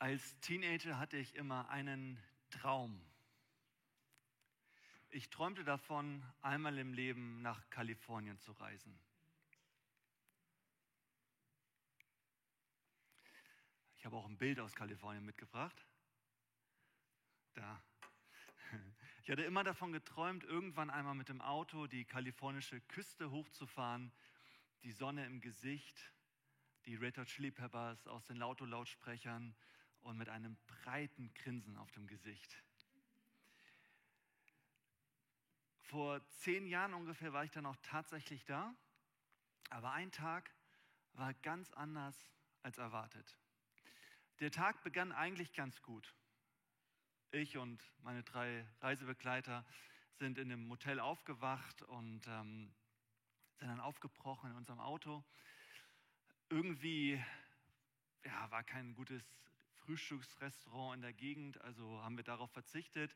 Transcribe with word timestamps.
Als 0.00 0.40
Teenager 0.40 0.98
hatte 0.98 1.18
ich 1.18 1.34
immer 1.34 1.68
einen 1.68 2.18
Traum. 2.48 2.98
Ich 5.10 5.28
träumte 5.28 5.62
davon, 5.62 6.24
einmal 6.40 6.78
im 6.78 6.94
Leben 6.94 7.42
nach 7.42 7.68
Kalifornien 7.68 8.38
zu 8.38 8.52
reisen. 8.52 8.98
Ich 13.98 14.06
habe 14.06 14.16
auch 14.16 14.24
ein 14.24 14.38
Bild 14.38 14.58
aus 14.58 14.74
Kalifornien 14.74 15.22
mitgebracht. 15.26 15.76
Da. 17.52 17.82
Ich 19.22 19.30
hatte 19.30 19.42
immer 19.42 19.64
davon 19.64 19.92
geträumt, 19.92 20.44
irgendwann 20.44 20.88
einmal 20.88 21.14
mit 21.14 21.28
dem 21.28 21.42
Auto 21.42 21.86
die 21.86 22.06
kalifornische 22.06 22.80
Küste 22.80 23.30
hochzufahren, 23.30 24.10
die 24.82 24.92
Sonne 24.92 25.26
im 25.26 25.42
Gesicht, 25.42 26.10
die 26.86 26.96
Red 26.96 27.18
Hot 27.18 27.26
Chili 27.26 27.50
Peppers 27.50 28.06
aus 28.06 28.24
den 28.24 28.38
Lauto-Lautsprechern 28.38 29.54
und 30.00 30.16
mit 30.16 30.28
einem 30.28 30.56
breiten 30.66 31.32
Grinsen 31.34 31.76
auf 31.76 31.90
dem 31.92 32.06
Gesicht. 32.06 32.56
Vor 35.82 36.24
zehn 36.28 36.66
Jahren 36.66 36.94
ungefähr 36.94 37.32
war 37.32 37.44
ich 37.44 37.50
dann 37.50 37.66
auch 37.66 37.76
tatsächlich 37.82 38.44
da, 38.44 38.74
aber 39.70 39.92
ein 39.92 40.12
Tag 40.12 40.50
war 41.14 41.34
ganz 41.34 41.72
anders 41.72 42.16
als 42.62 42.78
erwartet. 42.78 43.36
Der 44.38 44.50
Tag 44.50 44.82
begann 44.82 45.12
eigentlich 45.12 45.52
ganz 45.52 45.82
gut. 45.82 46.14
Ich 47.32 47.56
und 47.56 47.82
meine 48.02 48.22
drei 48.22 48.66
Reisebegleiter 48.80 49.64
sind 50.14 50.38
in 50.38 50.50
einem 50.50 50.66
Motel 50.66 51.00
aufgewacht 51.00 51.82
und 51.82 52.26
ähm, 52.26 52.72
sind 53.58 53.68
dann 53.68 53.80
aufgebrochen 53.80 54.50
in 54.50 54.56
unserem 54.56 54.80
Auto. 54.80 55.24
Irgendwie 56.48 57.22
ja, 58.24 58.50
war 58.50 58.64
kein 58.64 58.94
gutes 58.94 59.22
Frühstücksrestaurant 59.84 60.96
in 60.96 61.02
der 61.02 61.12
Gegend, 61.12 61.60
also 61.62 62.02
haben 62.02 62.16
wir 62.16 62.24
darauf 62.24 62.50
verzichtet. 62.50 63.14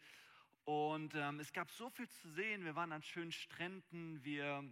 Und 0.64 1.14
ähm, 1.14 1.41
es 1.41 1.52
gab 1.52 1.70
so 1.70 1.91
viel 1.91 2.08
zu 2.08 2.30
sehen. 2.30 2.64
Wir 2.64 2.75
waren 2.75 2.92
an 2.92 3.02
schönen 3.02 3.33
Stränden, 3.33 4.25
wir 4.25 4.64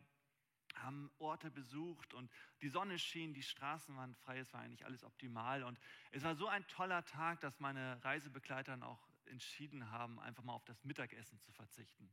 haben 0.76 1.10
Orte 1.18 1.50
besucht 1.50 2.14
und 2.14 2.30
die 2.62 2.68
Sonne 2.68 2.98
schien, 2.98 3.34
die 3.34 3.42
Straßen 3.42 3.94
waren 3.96 4.14
frei, 4.14 4.38
es 4.38 4.52
war 4.52 4.60
eigentlich 4.60 4.84
alles 4.84 5.04
optimal. 5.04 5.62
Und 5.64 5.78
es 6.10 6.22
war 6.22 6.34
so 6.34 6.48
ein 6.48 6.66
toller 6.66 7.04
Tag, 7.04 7.40
dass 7.40 7.60
meine 7.60 8.02
Reisebegleiter 8.04 8.82
auch 8.86 9.06
entschieden 9.26 9.90
haben, 9.90 10.18
einfach 10.20 10.42
mal 10.44 10.54
auf 10.54 10.64
das 10.64 10.82
Mittagessen 10.84 11.38
zu 11.40 11.52
verzichten. 11.52 12.10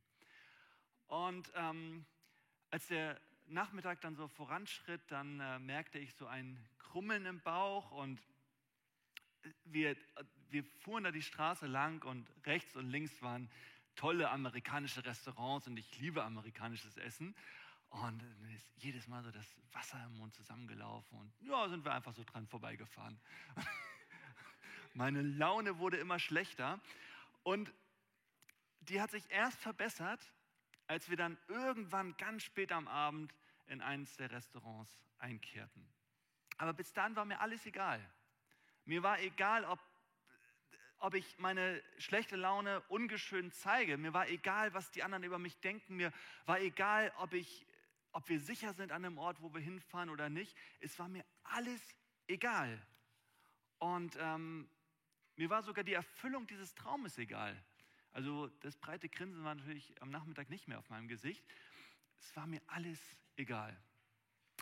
Und 1.06 1.50
ähm, 1.54 2.06
als 2.70 2.86
der 2.86 3.20
Nachmittag 3.46 4.00
dann 4.00 4.14
so 4.14 4.28
voranschritt, 4.28 5.02
dann 5.08 5.40
äh, 5.40 5.58
merkte 5.58 5.98
ich 5.98 6.14
so 6.14 6.26
ein 6.26 6.64
Krummeln 6.78 7.26
im 7.26 7.40
Bauch 7.40 7.90
und 7.90 8.22
wir, 9.64 9.96
wir 10.50 10.64
fuhren 10.80 11.04
da 11.04 11.10
die 11.10 11.22
Straße 11.22 11.66
lang 11.66 12.04
und 12.04 12.28
rechts 12.46 12.76
und 12.76 12.90
links 12.90 13.22
waren 13.22 13.50
tolle 13.96 14.30
amerikanische 14.30 15.04
Restaurants 15.04 15.66
und 15.66 15.76
ich 15.76 15.98
liebe 15.98 16.24
amerikanisches 16.24 16.96
Essen. 16.96 17.34
Und 17.90 18.22
ist 18.54 18.70
jedes 18.76 19.08
Mal 19.08 19.22
so 19.24 19.32
das 19.32 19.46
Wasser 19.72 20.00
im 20.04 20.18
Mund 20.18 20.32
zusammengelaufen 20.34 21.18
und 21.18 21.32
ja, 21.40 21.68
sind 21.68 21.84
wir 21.84 21.92
einfach 21.92 22.14
so 22.14 22.22
dran 22.22 22.46
vorbeigefahren. 22.46 23.20
Meine 24.94 25.22
Laune 25.22 25.78
wurde 25.78 25.96
immer 25.96 26.20
schlechter 26.20 26.80
und 27.42 27.72
die 28.82 29.00
hat 29.00 29.10
sich 29.10 29.28
erst 29.30 29.58
verbessert, 29.58 30.20
als 30.86 31.10
wir 31.10 31.16
dann 31.16 31.36
irgendwann 31.48 32.16
ganz 32.16 32.44
spät 32.44 32.70
am 32.70 32.86
Abend 32.86 33.34
in 33.66 33.80
eines 33.80 34.16
der 34.16 34.30
Restaurants 34.30 34.96
einkehrten. 35.18 35.86
Aber 36.58 36.72
bis 36.72 36.92
dann 36.92 37.16
war 37.16 37.24
mir 37.24 37.40
alles 37.40 37.66
egal. 37.66 38.00
Mir 38.90 39.04
war 39.04 39.20
egal, 39.20 39.64
ob, 39.66 39.78
ob 40.98 41.14
ich 41.14 41.38
meine 41.38 41.80
schlechte 41.98 42.34
Laune 42.34 42.80
ungeschönt 42.88 43.54
zeige. 43.54 43.96
Mir 43.96 44.12
war 44.12 44.28
egal, 44.28 44.74
was 44.74 44.90
die 44.90 45.04
anderen 45.04 45.22
über 45.22 45.38
mich 45.38 45.60
denken. 45.60 45.94
Mir 45.94 46.12
war 46.44 46.58
egal, 46.58 47.12
ob, 47.18 47.32
ich, 47.32 47.68
ob 48.10 48.28
wir 48.28 48.40
sicher 48.40 48.72
sind 48.72 48.90
an 48.90 49.04
dem 49.04 49.16
Ort, 49.16 49.42
wo 49.42 49.54
wir 49.54 49.60
hinfahren 49.60 50.10
oder 50.10 50.28
nicht. 50.28 50.56
Es 50.80 50.98
war 50.98 51.06
mir 51.06 51.24
alles 51.44 51.80
egal. 52.26 52.84
Und 53.78 54.16
ähm, 54.18 54.68
mir 55.36 55.50
war 55.50 55.62
sogar 55.62 55.84
die 55.84 55.94
Erfüllung 55.94 56.48
dieses 56.48 56.74
Traumes 56.74 57.16
egal. 57.16 57.56
Also 58.10 58.48
das 58.58 58.76
breite 58.76 59.08
Grinsen 59.08 59.44
war 59.44 59.54
natürlich 59.54 60.02
am 60.02 60.10
Nachmittag 60.10 60.50
nicht 60.50 60.66
mehr 60.66 60.80
auf 60.80 60.90
meinem 60.90 61.06
Gesicht. 61.06 61.44
Es 62.18 62.34
war 62.34 62.48
mir 62.48 62.60
alles 62.66 62.98
egal. 63.36 63.80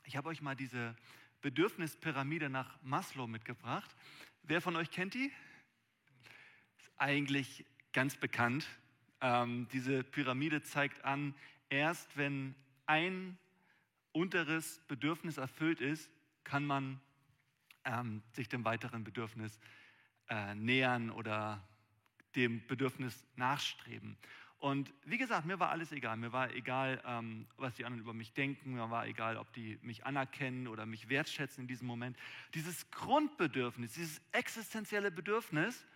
Ich 0.05 0.19
habe 0.19 0.29
euch 0.29 0.43
mal 0.43 0.55
diese 0.55 0.95
Bedürfnispyramide 1.41 2.51
nach 2.51 2.83
Maslow 2.83 3.27
mitgebracht. 3.27 3.95
Wer 4.43 4.61
von 4.61 4.77
euch 4.77 4.91
kennt 4.91 5.15
die? 5.15 5.33
Ist 6.79 6.91
eigentlich 6.97 7.65
ganz 7.93 8.17
bekannt. 8.17 8.67
Ähm, 9.21 9.69
diese 9.73 10.05
Pyramide 10.05 10.63
zeigt 10.63 11.05
an, 11.05 11.35
erst 11.69 12.17
wenn 12.17 12.55
ein 12.87 13.39
unteres 14.13 14.81
Bedürfnis 14.89 15.37
erfüllt 15.37 15.81
ist, 15.81 16.11
kann 16.45 16.65
man 16.65 17.01
ähm, 17.85 18.23
sich 18.33 18.49
dem 18.49 18.65
weiteren 18.65 19.05
Bedürfnis 19.05 19.61
äh, 20.29 20.55
nähern 20.55 21.11
oder 21.11 21.67
dem 22.37 22.67
Bedürfnis 22.67 23.25
nachstreben. 23.37 24.17
Und 24.59 24.93
wie 25.05 25.19
gesagt, 25.19 25.47
mir 25.47 25.61
war 25.61 25.71
alles 25.71 25.93
egal. 25.93 26.17
Mir 26.17 26.33
war 26.33 26.53
egal, 26.53 27.01
ähm, 27.07 27.47
was 27.57 27.75
die 27.75 27.85
anderen 27.85 28.03
über 28.03 28.13
mich 28.13 28.33
denken. 28.33 28.75
Mir 28.75 28.91
war 28.91 29.07
egal, 29.07 29.37
ob 29.37 29.53
die 29.53 29.79
mich 29.83 30.05
anerkennen 30.05 30.67
oder 30.67 30.85
mich 30.85 31.09
wertschätzen 31.09 31.63
in 31.63 31.69
diesem 31.69 31.87
Moment. 31.87 32.17
Dieses 32.55 32.91
Grundbedürfnis, 32.91 33.93
dieses 33.93 34.21
existenzielle 34.33 35.13
Bedürfnis, 35.13 35.87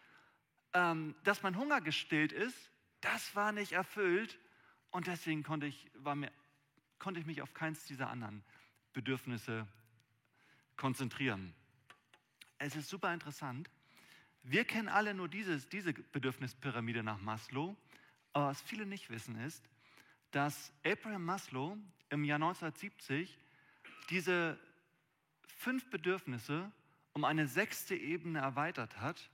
ähm, 0.75 1.17
dass 1.25 1.43
mein 1.43 1.57
Hunger 1.57 1.81
gestillt 1.81 2.31
ist, 2.31 2.71
das 3.01 3.35
war 3.35 3.51
nicht 3.51 3.73
erfüllt. 3.73 4.39
Und 4.91 5.09
deswegen 5.09 5.43
konnte 5.43 5.67
ich, 5.67 5.91
war 5.95 6.15
mir, 6.15 6.31
konnte 7.01 7.19
ich 7.19 7.27
mich 7.27 7.43
auf 7.43 7.55
keins 7.55 7.87
dieser 7.87 8.11
anderen 8.11 8.45
Bedürfnisse 8.93 9.67
konzentrieren. 10.77 11.53
Es 12.59 12.77
ist 12.77 12.89
super 12.89 13.13
interessant. 13.13 13.69
Wir 14.45 14.65
kennen 14.65 14.89
alle 14.89 15.15
nur 15.15 15.29
dieses, 15.29 15.69
diese 15.69 15.93
Bedürfnispyramide 15.93 17.03
nach 17.03 17.21
Maslow. 17.21 17.77
Aber 18.33 18.49
was 18.49 18.63
viele 18.63 18.87
nicht 18.87 19.11
wissen 19.11 19.39
ist, 19.41 19.63
dass 20.31 20.73
Abraham 20.85 21.25
Maslow 21.25 21.77
im 22.09 22.25
Jahr 22.25 22.37
1970 22.37 23.39
diese 24.11 24.59
fünf 25.59 25.89
Bedürfnisse 25.91 26.71
um 27.13 27.25
eine 27.25 27.47
sechste 27.47 27.95
Ebene 27.95 28.39
erweitert 28.41 28.99
hat. 28.99 29.31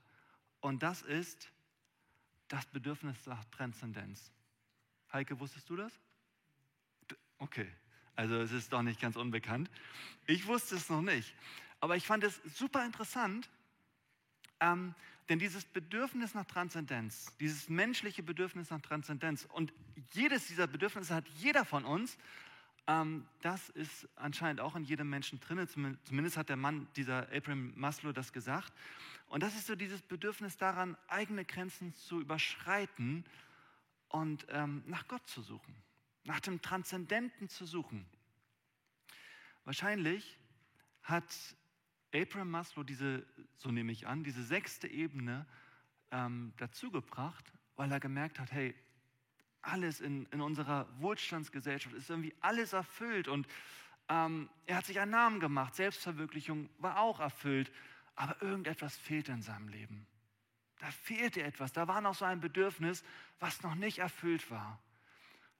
Und 0.59 0.83
das 0.83 1.01
ist 1.01 1.49
das 2.49 2.65
Bedürfnis 2.65 3.25
nach 3.25 3.43
Transzendenz. 3.45 4.31
Heike, 5.13 5.39
wusstest 5.39 5.69
du 5.69 5.75
das? 5.77 5.93
Okay, 7.37 7.67
also 8.15 8.35
es 8.35 8.51
ist 8.51 8.73
doch 8.73 8.81
nicht 8.81 8.99
ganz 8.99 9.15
unbekannt. 9.15 9.71
Ich 10.27 10.45
wusste 10.45 10.75
es 10.75 10.89
noch 10.89 11.01
nicht. 11.01 11.33
Aber 11.79 11.95
ich 11.95 12.05
fand 12.05 12.23
es 12.25 12.41
super 12.55 12.85
interessant, 12.85 13.49
ähm, 14.59 14.93
denn 15.29 15.37
dieses 15.37 15.63
Bedürfnis 15.63 16.33
nach 16.33 16.45
Transzendenz, 16.45 17.37
dieses 17.39 17.69
menschliche 17.69 18.23
Bedürfnis 18.23 18.71
nach 18.71 18.81
Transzendenz 18.81 19.47
und 19.53 19.71
jedes 20.11 20.47
dieser 20.47 20.65
Bedürfnisse 20.65 21.13
hat 21.13 21.27
jeder 21.27 21.65
von 21.65 21.85
uns, 21.85 22.17
ähm, 22.87 23.27
das 23.41 23.69
ist 23.69 24.09
anscheinend 24.15 24.59
auch 24.59 24.75
in 24.75 24.83
jedem 24.83 25.09
Menschen 25.09 25.39
drin, 25.39 25.67
zumindest 25.67 26.35
hat 26.35 26.49
der 26.49 26.55
Mann, 26.55 26.87
dieser 26.95 27.31
Abraham 27.31 27.73
Maslow, 27.75 28.11
das 28.11 28.33
gesagt. 28.33 28.73
Und 29.27 29.43
das 29.43 29.55
ist 29.55 29.67
so 29.67 29.75
dieses 29.75 30.01
Bedürfnis 30.01 30.57
daran, 30.57 30.97
eigene 31.07 31.45
Grenzen 31.45 31.93
zu 31.93 32.19
überschreiten 32.19 33.23
und 34.07 34.47
ähm, 34.49 34.83
nach 34.87 35.07
Gott 35.07 35.27
zu 35.27 35.43
suchen, 35.43 35.75
nach 36.23 36.39
dem 36.39 36.63
Transzendenten 36.63 37.47
zu 37.47 37.67
suchen. 37.67 38.03
Wahrscheinlich 39.65 40.39
hat 41.03 41.27
Abraham 42.13 42.51
Maslow 42.51 42.83
diese, 42.83 43.25
so 43.57 43.71
nehme 43.71 43.91
ich 43.91 44.07
an, 44.07 44.23
diese 44.23 44.43
sechste 44.43 44.87
Ebene 44.87 45.45
ähm, 46.11 46.53
dazugebracht, 46.57 47.51
weil 47.75 47.91
er 47.91 47.99
gemerkt 47.99 48.39
hat, 48.39 48.51
hey, 48.51 48.75
alles 49.61 49.99
in, 49.99 50.25
in 50.27 50.41
unserer 50.41 50.87
Wohlstandsgesellschaft 50.99 51.95
ist 51.95 52.09
irgendwie 52.09 52.33
alles 52.41 52.73
erfüllt 52.73 53.27
und 53.27 53.47
ähm, 54.07 54.49
er 54.65 54.77
hat 54.77 54.85
sich 54.85 54.99
einen 54.99 55.11
Namen 55.11 55.39
gemacht, 55.39 55.75
Selbstverwirklichung 55.75 56.69
war 56.79 56.99
auch 56.99 57.19
erfüllt, 57.19 57.71
aber 58.15 58.41
irgendetwas 58.41 58.97
fehlte 58.97 59.31
in 59.31 59.41
seinem 59.41 59.67
Leben. 59.67 60.07
Da 60.79 60.89
fehlte 60.91 61.43
etwas, 61.43 61.73
da 61.73 61.87
war 61.87 62.01
noch 62.01 62.15
so 62.15 62.25
ein 62.25 62.39
Bedürfnis, 62.39 63.03
was 63.39 63.61
noch 63.61 63.75
nicht 63.75 63.99
erfüllt 63.99 64.49
war. 64.49 64.81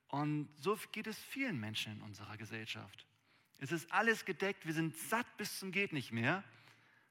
Und 0.07 0.49
so 0.57 0.77
geht 0.91 1.07
es 1.07 1.19
vielen 1.19 1.59
Menschen 1.59 1.93
in 1.93 2.01
unserer 2.01 2.37
Gesellschaft. 2.37 3.05
Es 3.59 3.71
ist 3.71 3.91
alles 3.91 4.25
gedeckt, 4.25 4.65
wir 4.65 4.73
sind 4.73 4.95
satt 4.95 5.25
bis 5.37 5.59
zum 5.59 5.71
geht 5.71 5.91
nicht 5.91 6.11
mehr, 6.11 6.43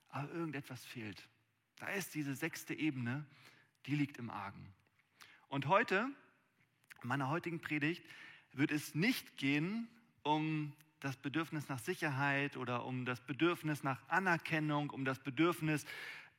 aber 0.09 0.33
irgendetwas 0.33 0.85
fehlt. 0.85 1.29
Da 1.77 1.89
ist 1.89 2.15
diese 2.15 2.35
sechste 2.35 2.75
Ebene, 2.75 3.25
die 3.87 3.95
liegt 3.95 4.17
im 4.17 4.31
Argen. 4.31 4.73
Und 5.49 5.67
heute, 5.67 6.09
in 7.03 7.09
meiner 7.09 7.29
heutigen 7.29 7.61
Predigt, 7.61 8.05
wird 8.53 8.73
es 8.73 8.95
nicht 8.95 9.37
gehen 9.37 9.89
um 10.23 10.73
das 11.01 11.17
Bedürfnis 11.17 11.69
nach 11.69 11.79
Sicherheit 11.79 12.57
oder 12.57 12.85
um 12.85 13.05
das 13.05 13.21
Bedürfnis 13.21 13.83
nach 13.83 14.01
Anerkennung, 14.09 14.91
um 14.91 15.05
das 15.05 15.21
Bedürfnis 15.21 15.85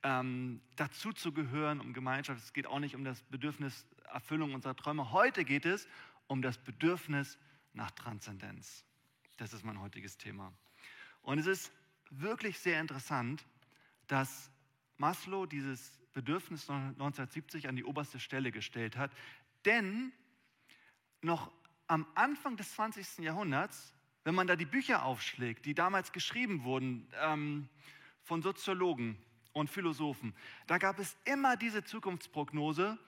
ähm, 0.03 0.62
dazu 0.75 1.13
zu 1.13 1.31
gehören, 1.31 1.79
um 1.79 1.94
Gemeinschaft. 1.94 2.41
Es 2.41 2.53
geht 2.53 2.67
auch 2.67 2.79
nicht 2.79 2.95
um 2.95 3.03
das 3.03 3.21
Bedürfnis 3.23 3.85
Erfüllung 4.05 4.53
unserer 4.53 4.75
Träume. 4.75 5.12
Heute 5.12 5.45
geht 5.45 5.65
es 5.65 5.88
um 6.27 6.41
das 6.41 6.57
Bedürfnis 6.57 7.38
nach 7.73 7.91
Transzendenz. 7.91 8.83
Das 9.39 9.53
ist 9.53 9.63
mein 9.63 9.80
heutiges 9.80 10.18
Thema. 10.18 10.51
Und 11.21 11.39
es 11.39 11.47
ist 11.47 11.71
wirklich 12.09 12.59
sehr 12.59 12.81
interessant, 12.81 13.45
dass 14.07 14.51
Maslow 14.97 15.45
dieses 15.45 15.97
Bedürfnis 16.12 16.69
1970 16.69 17.69
an 17.69 17.77
die 17.77 17.86
oberste 17.86 18.19
Stelle 18.19 18.51
gestellt 18.51 18.97
hat, 18.97 19.12
denn 19.63 20.12
noch 21.21 21.53
am 21.88 22.06
Anfang 22.15 22.57
des 22.57 22.74
20. 22.74 23.19
Jahrhunderts, 23.19 23.94
wenn 24.25 24.36
man 24.36 24.45
da 24.45 24.57
die 24.57 24.65
Bücher 24.65 25.06
aufschlägt, 25.06 25.65
die 25.65 25.74
damals 25.74 26.12
geschrieben 26.12 26.65
wurden 26.65 27.07
ähm, 27.21 27.69
von 28.24 28.41
Soziologen 28.41 29.18
und 29.53 29.69
Philosophen, 29.69 30.36
da 30.68 30.77
gab 30.77 31.00
es 31.00 31.15
immer 31.24 31.56
diese 31.56 31.86
Zukunftsprognose, 31.86 33.00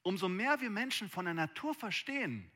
umso 0.00 0.30
mehr 0.30 0.62
wir 0.62 0.70
Menschen 0.70 1.10
von 1.10 1.26
der 1.26 1.34
Natur 1.34 1.74
verstehen, 1.74 2.50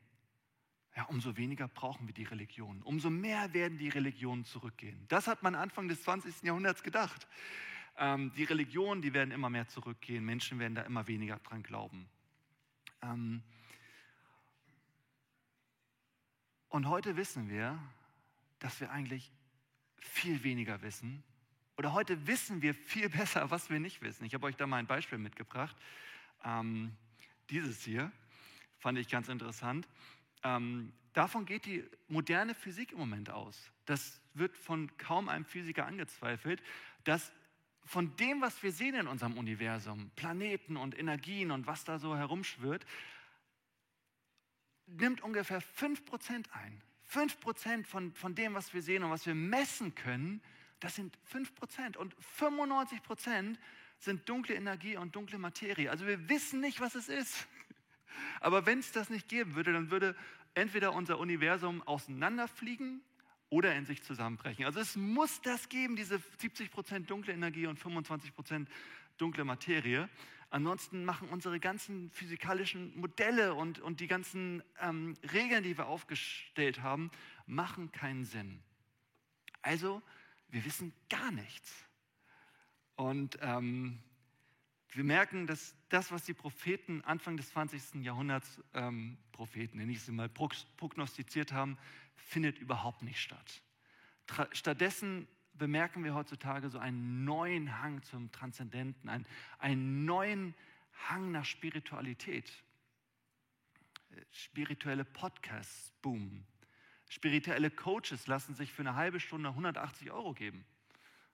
ja, 0.95 1.03
umso 1.05 1.37
weniger 1.37 1.67
brauchen 1.67 2.07
wir 2.07 2.13
die 2.13 2.23
Religion. 2.23 2.81
Umso 2.83 3.09
mehr 3.09 3.53
werden 3.53 3.77
die 3.77 3.89
Religionen 3.89 4.45
zurückgehen. 4.45 5.05
Das 5.07 5.27
hat 5.27 5.41
man 5.41 5.55
Anfang 5.55 5.87
des 5.87 6.03
20. 6.03 6.43
Jahrhunderts 6.43 6.83
gedacht. 6.83 7.27
Ähm, 7.97 8.31
die 8.35 8.43
Religionen, 8.43 9.01
die 9.01 9.13
werden 9.13 9.31
immer 9.31 9.49
mehr 9.49 9.67
zurückgehen. 9.67 10.23
Menschen 10.23 10.59
werden 10.59 10.75
da 10.75 10.83
immer 10.83 11.07
weniger 11.07 11.37
dran 11.39 11.63
glauben. 11.63 12.07
Ähm, 13.01 13.41
und 16.69 16.87
heute 16.87 17.17
wissen 17.17 17.49
wir, 17.49 17.79
dass 18.59 18.79
wir 18.79 18.91
eigentlich 18.91 19.31
viel 19.99 20.43
weniger 20.43 20.81
wissen. 20.81 21.23
Oder 21.77 21.93
heute 21.93 22.27
wissen 22.27 22.61
wir 22.61 22.75
viel 22.75 23.09
besser, 23.19 23.49
was 23.49 23.69
wir 23.71 23.79
nicht 23.79 24.01
wissen. 24.01 24.25
Ich 24.25 24.33
habe 24.35 24.45
euch 24.45 24.55
da 24.55 24.67
mal 24.67 24.77
ein 24.77 24.87
Beispiel 24.87 25.17
mitgebracht. 25.17 25.75
Ähm, 26.43 26.95
dieses 27.49 27.83
hier 27.83 28.11
fand 28.77 28.97
ich 28.97 29.07
ganz 29.07 29.27
interessant. 29.27 29.87
Ähm, 30.43 30.93
davon 31.13 31.45
geht 31.45 31.65
die 31.65 31.83
moderne 32.07 32.53
Physik 32.53 32.91
im 32.91 32.99
Moment 32.99 33.29
aus. 33.29 33.71
Das 33.85 34.21
wird 34.33 34.57
von 34.57 34.95
kaum 34.97 35.29
einem 35.29 35.45
Physiker 35.45 35.85
angezweifelt, 35.85 36.61
dass 37.03 37.31
von 37.85 38.15
dem, 38.15 38.41
was 38.41 38.63
wir 38.63 38.71
sehen 38.71 38.95
in 38.95 39.07
unserem 39.07 39.37
Universum, 39.37 40.11
Planeten 40.15 40.77
und 40.77 40.97
Energien 40.97 41.51
und 41.51 41.67
was 41.67 41.83
da 41.83 41.99
so 41.99 42.15
herumschwirrt, 42.15 42.85
nimmt 44.87 45.21
ungefähr 45.21 45.61
5% 45.61 46.49
ein. 46.51 46.81
5% 47.11 47.85
von, 47.85 48.13
von 48.13 48.35
dem, 48.35 48.53
was 48.53 48.73
wir 48.73 48.81
sehen 48.81 49.03
und 49.03 49.11
was 49.11 49.25
wir 49.25 49.35
messen 49.35 49.93
können, 49.95 50.41
das 50.79 50.95
sind 50.95 51.17
5%. 51.31 51.97
Und 51.97 52.15
95% 52.39 53.57
sind 53.99 54.27
dunkle 54.27 54.55
Energie 54.55 54.97
und 54.97 55.15
dunkle 55.15 55.37
Materie. 55.37 55.89
Also 55.89 56.07
wir 56.07 56.29
wissen 56.29 56.59
nicht, 56.59 56.81
was 56.81 56.95
es 56.95 57.07
ist. 57.07 57.47
Aber 58.39 58.65
wenn 58.65 58.79
es 58.79 58.91
das 58.91 59.09
nicht 59.09 59.27
geben 59.27 59.55
würde, 59.55 59.73
dann 59.73 59.91
würde 59.91 60.15
entweder 60.53 60.93
unser 60.93 61.19
Universum 61.19 61.81
auseinanderfliegen 61.83 63.01
oder 63.49 63.75
in 63.75 63.85
sich 63.85 64.03
zusammenbrechen. 64.03 64.65
Also 64.65 64.79
es 64.79 64.95
muss 64.95 65.41
das 65.41 65.69
geben, 65.69 65.95
diese 65.95 66.15
70% 66.15 67.05
dunkle 67.05 67.33
Energie 67.33 67.67
und 67.67 67.79
25% 67.79 68.67
dunkle 69.17 69.43
Materie. 69.43 70.09
Ansonsten 70.49 71.03
machen 71.03 71.29
unsere 71.29 71.59
ganzen 71.59 72.11
physikalischen 72.11 72.95
Modelle 72.99 73.55
und, 73.55 73.79
und 73.79 73.99
die 73.99 74.07
ganzen 74.07 74.61
ähm, 74.79 75.15
Regeln, 75.33 75.63
die 75.63 75.77
wir 75.77 75.87
aufgestellt 75.87 76.81
haben, 76.81 77.09
machen 77.47 77.91
keinen 77.91 78.23
Sinn. 78.23 78.61
Also, 79.63 80.01
wir 80.49 80.63
wissen 80.65 80.93
gar 81.09 81.31
nichts. 81.31 81.73
Und 82.95 83.39
ähm, 83.41 83.97
wir 84.95 85.03
merken, 85.03 85.47
dass 85.47 85.75
das, 85.89 86.11
was 86.11 86.23
die 86.23 86.33
Propheten 86.33 87.01
Anfang 87.03 87.37
des 87.37 87.49
20. 87.49 88.03
Jahrhunderts, 88.03 88.61
ähm, 88.73 89.17
Propheten, 89.31 89.77
nenne 89.77 89.91
ich 89.91 90.01
sie 90.01 90.11
mal, 90.11 90.29
prognostiziert 90.29 91.51
haben, 91.51 91.77
findet 92.15 92.59
überhaupt 92.59 93.01
nicht 93.01 93.19
statt. 93.19 93.61
Tra 94.27 94.47
stattdessen 94.51 95.27
bemerken 95.53 96.03
wir 96.03 96.13
heutzutage 96.13 96.69
so 96.69 96.79
einen 96.79 97.25
neuen 97.25 97.79
Hang 97.81 98.01
zum 98.03 98.31
Transzendenten, 98.31 99.09
einen, 99.09 99.25
einen 99.59 100.05
neuen 100.05 100.55
Hang 101.09 101.31
nach 101.31 101.45
Spiritualität. 101.45 102.51
Spirituelle 104.31 105.05
Podcasts 105.05 105.91
boomen. 106.01 106.45
Spirituelle 107.09 107.69
Coaches 107.69 108.27
lassen 108.27 108.55
sich 108.55 108.71
für 108.71 108.81
eine 108.83 108.95
halbe 108.95 109.19
Stunde 109.19 109.49
180 109.49 110.11
Euro 110.11 110.33
geben. 110.33 110.65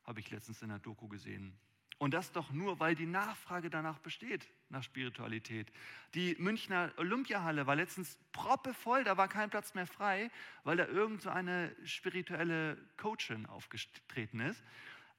Habe 0.04 0.20
ich 0.20 0.32
letztens 0.32 0.62
in 0.62 0.70
der 0.70 0.80
Doku 0.80 1.08
gesehen. 1.08 1.58
Und 2.00 2.14
das 2.14 2.32
doch 2.32 2.52
nur, 2.52 2.80
weil 2.80 2.96
die 2.96 3.06
Nachfrage 3.06 3.70
danach 3.70 4.00
besteht, 4.00 4.48
nach 4.70 4.84
Spiritualität. 4.84 5.70
Die 6.14 6.34
Münchner 6.40 6.94
Olympiahalle 6.96 7.68
war 7.68 7.76
letztens 7.76 8.18
proppevoll, 8.32 9.04
da 9.04 9.18
war 9.18 9.28
kein 9.28 9.50
Platz 9.50 9.74
mehr 9.74 9.86
frei, 9.86 10.32
weil 10.64 10.78
da 10.78 10.86
irgend 10.86 11.22
so 11.22 11.30
eine 11.30 11.76
spirituelle 11.84 12.78
Coachin 12.96 13.46
aufgetreten 13.46 14.40
ist. 14.40 14.64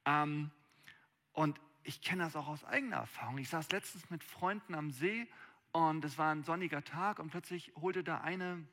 Ähm, 0.06 0.50
und 1.32 1.60
ich 1.82 2.00
kenne 2.00 2.24
das 2.24 2.34
auch 2.34 2.48
aus 2.48 2.64
eigener 2.64 2.96
Erfahrung. 2.96 3.36
Ich 3.36 3.50
saß 3.50 3.70
letztens 3.72 4.08
mit 4.08 4.24
Freunden 4.24 4.74
am 4.74 4.90
See 4.90 5.28
und 5.72 6.02
es 6.02 6.16
war 6.16 6.32
ein 6.32 6.44
sonniger 6.44 6.82
Tag 6.82 7.18
und 7.18 7.30
plötzlich 7.30 7.72
holte 7.76 8.02
da 8.02 8.22
eine 8.22 8.66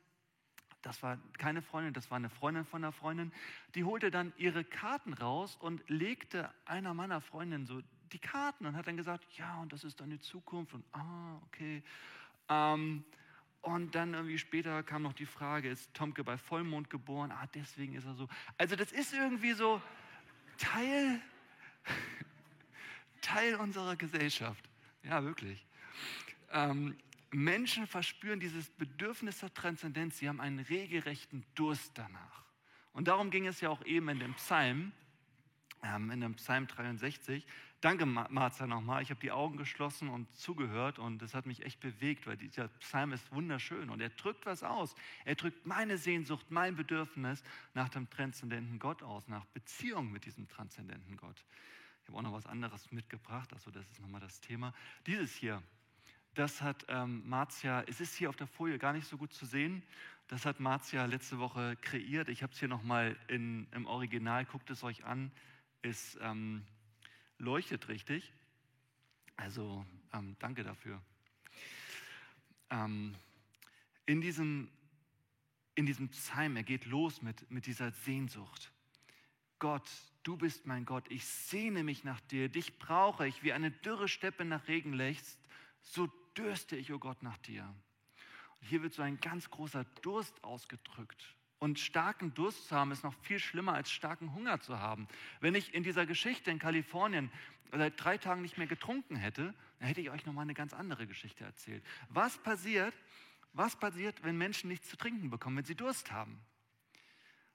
das 0.82 1.02
war 1.02 1.18
keine 1.38 1.60
Freundin, 1.60 1.92
das 1.92 2.10
war 2.10 2.16
eine 2.16 2.30
Freundin 2.30 2.64
von 2.64 2.84
einer 2.84 2.92
Freundin, 2.92 3.32
die 3.74 3.84
holte 3.84 4.10
dann 4.10 4.32
ihre 4.36 4.64
Karten 4.64 5.12
raus 5.12 5.56
und 5.56 5.82
legte 5.88 6.54
einer 6.64 6.94
meiner 6.94 7.20
Freundinnen 7.20 7.66
so 7.66 7.82
die 8.12 8.18
Karten 8.18 8.66
und 8.66 8.76
hat 8.76 8.86
dann 8.86 8.96
gesagt, 8.96 9.24
ja, 9.36 9.60
und 9.60 9.72
das 9.72 9.84
ist 9.84 10.00
deine 10.00 10.18
Zukunft 10.18 10.74
und 10.74 10.84
ah, 10.92 11.36
okay. 11.46 11.82
Ähm, 12.48 13.04
und 13.62 13.94
dann 13.94 14.14
irgendwie 14.14 14.38
später 14.38 14.82
kam 14.82 15.02
noch 15.02 15.12
die 15.12 15.26
Frage, 15.26 15.68
ist 15.68 15.92
Tomke 15.92 16.24
bei 16.24 16.38
Vollmond 16.38 16.90
geboren? 16.90 17.32
Ah, 17.32 17.46
deswegen 17.54 17.94
ist 17.94 18.06
er 18.06 18.14
so. 18.14 18.28
Also 18.56 18.76
das 18.76 18.92
ist 18.92 19.12
irgendwie 19.12 19.52
so 19.52 19.82
Teil, 20.56 21.20
Teil 23.20 23.56
unserer 23.56 23.96
Gesellschaft. 23.96 24.68
Ja, 25.02 25.22
wirklich. 25.24 25.66
Ähm, 26.52 26.96
Menschen 27.30 27.86
verspüren 27.86 28.40
dieses 28.40 28.70
Bedürfnis 28.70 29.40
der 29.40 29.52
Transzendenz. 29.52 30.18
Sie 30.18 30.28
haben 30.28 30.40
einen 30.40 30.60
regelrechten 30.60 31.44
Durst 31.54 31.92
danach. 31.94 32.44
Und 32.92 33.08
darum 33.08 33.30
ging 33.30 33.46
es 33.46 33.60
ja 33.60 33.68
auch 33.68 33.84
eben 33.84 34.08
in 34.08 34.18
dem 34.18 34.34
Psalm, 34.34 34.92
ähm, 35.82 36.10
in 36.10 36.20
dem 36.20 36.34
Psalm 36.36 36.66
63. 36.66 37.46
Danke, 37.80 38.06
Martha, 38.06 38.66
nochmal. 38.66 39.02
Ich 39.02 39.10
habe 39.10 39.20
die 39.20 39.30
Augen 39.30 39.56
geschlossen 39.56 40.08
und 40.08 40.34
zugehört 40.34 40.98
und 40.98 41.22
das 41.22 41.32
hat 41.32 41.46
mich 41.46 41.64
echt 41.64 41.78
bewegt, 41.78 42.26
weil 42.26 42.36
dieser 42.36 42.66
Psalm 42.80 43.12
ist 43.12 43.30
wunderschön 43.30 43.88
und 43.88 44.00
er 44.00 44.08
drückt 44.08 44.46
was 44.46 44.64
aus. 44.64 44.96
Er 45.24 45.36
drückt 45.36 45.64
meine 45.64 45.96
Sehnsucht, 45.96 46.46
mein 46.50 46.74
Bedürfnis 46.74 47.44
nach 47.74 47.88
dem 47.88 48.10
transzendenten 48.10 48.80
Gott 48.80 49.04
aus, 49.04 49.28
nach 49.28 49.44
Beziehung 49.46 50.10
mit 50.10 50.24
diesem 50.24 50.48
transzendenten 50.48 51.16
Gott. 51.16 51.44
Ich 52.02 52.08
habe 52.08 52.18
auch 52.18 52.22
noch 52.22 52.32
was 52.32 52.46
anderes 52.46 52.90
mitgebracht, 52.90 53.52
also 53.52 53.70
das 53.70 53.88
ist 53.88 54.00
nochmal 54.00 54.22
das 54.22 54.40
Thema. 54.40 54.74
Dieses 55.06 55.32
hier, 55.36 55.62
das 56.34 56.60
hat 56.60 56.84
ähm, 56.88 57.22
Marzia, 57.28 57.84
es 57.86 58.00
ist 58.00 58.16
hier 58.16 58.28
auf 58.28 58.36
der 58.36 58.48
Folie 58.48 58.78
gar 58.80 58.92
nicht 58.92 59.06
so 59.06 59.16
gut 59.16 59.32
zu 59.32 59.46
sehen, 59.46 59.84
das 60.26 60.44
hat 60.46 60.58
Marzia 60.58 61.04
letzte 61.04 61.38
Woche 61.38 61.76
kreiert. 61.76 62.28
Ich 62.28 62.42
habe 62.42 62.52
es 62.52 62.58
hier 62.58 62.68
nochmal 62.68 63.16
im 63.28 63.68
Original, 63.86 64.44
guckt 64.46 64.68
es 64.68 64.82
euch 64.82 65.04
an. 65.04 65.30
Es 65.80 66.18
ähm, 66.20 66.64
leuchtet 67.38 67.88
richtig. 67.88 68.32
Also 69.36 69.84
ähm, 70.12 70.36
danke 70.38 70.64
dafür. 70.64 71.00
Ähm, 72.70 73.14
in, 74.06 74.20
diesem, 74.20 74.70
in 75.74 75.86
diesem 75.86 76.08
Psalm, 76.10 76.56
er 76.56 76.64
geht 76.64 76.86
los 76.86 77.22
mit, 77.22 77.50
mit 77.50 77.66
dieser 77.66 77.92
Sehnsucht. 77.92 78.72
Gott, 79.58 79.88
du 80.22 80.36
bist 80.36 80.66
mein 80.66 80.84
Gott, 80.84 81.04
ich 81.08 81.24
sehne 81.26 81.82
mich 81.82 82.04
nach 82.04 82.20
dir, 82.20 82.48
dich 82.48 82.78
brauche 82.78 83.26
ich, 83.26 83.42
wie 83.42 83.52
eine 83.52 83.70
dürre 83.70 84.08
Steppe 84.08 84.44
nach 84.44 84.68
Regen 84.68 84.92
lechzt, 84.92 85.38
so 85.82 86.06
dürste 86.36 86.76
ich, 86.76 86.92
o 86.92 86.96
oh 86.96 86.98
Gott, 86.98 87.22
nach 87.22 87.38
dir. 87.38 87.64
Und 88.60 88.66
hier 88.66 88.82
wird 88.82 88.94
so 88.94 89.02
ein 89.02 89.20
ganz 89.20 89.50
großer 89.50 89.84
Durst 90.02 90.42
ausgedrückt. 90.44 91.37
Und 91.58 91.80
starken 91.80 92.34
Durst 92.34 92.68
zu 92.68 92.76
haben, 92.76 92.92
ist 92.92 93.02
noch 93.02 93.14
viel 93.22 93.40
schlimmer 93.40 93.74
als 93.74 93.90
starken 93.90 94.32
Hunger 94.34 94.60
zu 94.60 94.78
haben. 94.78 95.08
Wenn 95.40 95.54
ich 95.54 95.74
in 95.74 95.82
dieser 95.82 96.06
Geschichte 96.06 96.50
in 96.50 96.58
Kalifornien 96.58 97.30
seit 97.72 98.02
drei 98.02 98.16
Tagen 98.16 98.42
nicht 98.42 98.58
mehr 98.58 98.66
getrunken 98.66 99.16
hätte, 99.16 99.54
dann 99.78 99.88
hätte 99.88 100.00
ich 100.00 100.10
euch 100.10 100.24
nochmal 100.24 100.42
eine 100.42 100.54
ganz 100.54 100.72
andere 100.72 101.06
Geschichte 101.06 101.44
erzählt. 101.44 101.84
Was 102.08 102.38
passiert, 102.38 102.94
was 103.52 103.76
passiert, 103.76 104.22
wenn 104.22 104.38
Menschen 104.38 104.68
nichts 104.68 104.88
zu 104.88 104.96
trinken 104.96 105.30
bekommen, 105.30 105.56
wenn 105.56 105.64
sie 105.64 105.74
Durst 105.74 106.12
haben? 106.12 106.40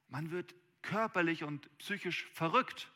Man 0.09 0.31
wird 0.31 0.53
körperlich 0.81 1.43
und 1.43 1.75
psychisch 1.77 2.25
verrückt. 2.33 2.91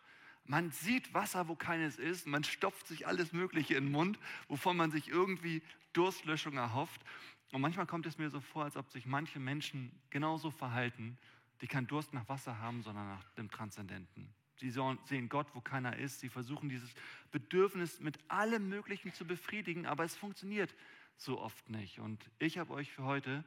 Man 0.45 0.71
sieht 0.71 1.13
Wasser, 1.13 1.47
wo 1.47 1.55
keines 1.55 1.97
ist. 1.97 2.27
Man 2.27 2.43
stopft 2.43 2.87
sich 2.87 3.07
alles 3.07 3.33
Mögliche 3.33 3.75
in 3.75 3.85
den 3.85 3.91
Mund, 3.91 4.19
wovon 4.47 4.77
man 4.77 4.91
sich 4.91 5.07
irgendwie 5.07 5.61
Durstlöschung 5.93 6.57
erhofft. 6.57 7.01
Und 7.51 7.61
manchmal 7.61 7.85
kommt 7.85 8.05
es 8.05 8.17
mir 8.17 8.29
so 8.29 8.39
vor, 8.39 8.63
als 8.65 8.75
ob 8.75 8.89
sich 8.89 9.05
manche 9.05 9.39
Menschen 9.39 9.91
genauso 10.09 10.51
verhalten, 10.51 11.17
die 11.61 11.67
keinen 11.67 11.87
Durst 11.87 12.13
nach 12.13 12.27
Wasser 12.29 12.59
haben, 12.59 12.83
sondern 12.83 13.07
nach 13.07 13.23
dem 13.31 13.49
Transzendenten. 13.49 14.29
Sie 14.59 14.71
sehen 14.71 15.29
Gott, 15.29 15.47
wo 15.53 15.61
keiner 15.61 15.97
ist. 15.97 16.19
Sie 16.19 16.29
versuchen 16.29 16.67
dieses 16.67 16.91
Bedürfnis 17.31 17.99
mit 17.99 18.19
allem 18.27 18.69
Möglichen 18.69 19.13
zu 19.13 19.25
befriedigen, 19.25 19.85
aber 19.85 20.03
es 20.03 20.15
funktioniert 20.15 20.73
so 21.15 21.39
oft 21.39 21.69
nicht. 21.69 21.99
Und 21.99 22.29
ich 22.39 22.57
habe 22.57 22.73
euch 22.73 22.91
für 22.91 23.03
heute 23.03 23.43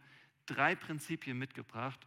drei 0.46 0.74
Prinzipien 0.74 1.36
mitgebracht, 1.36 2.00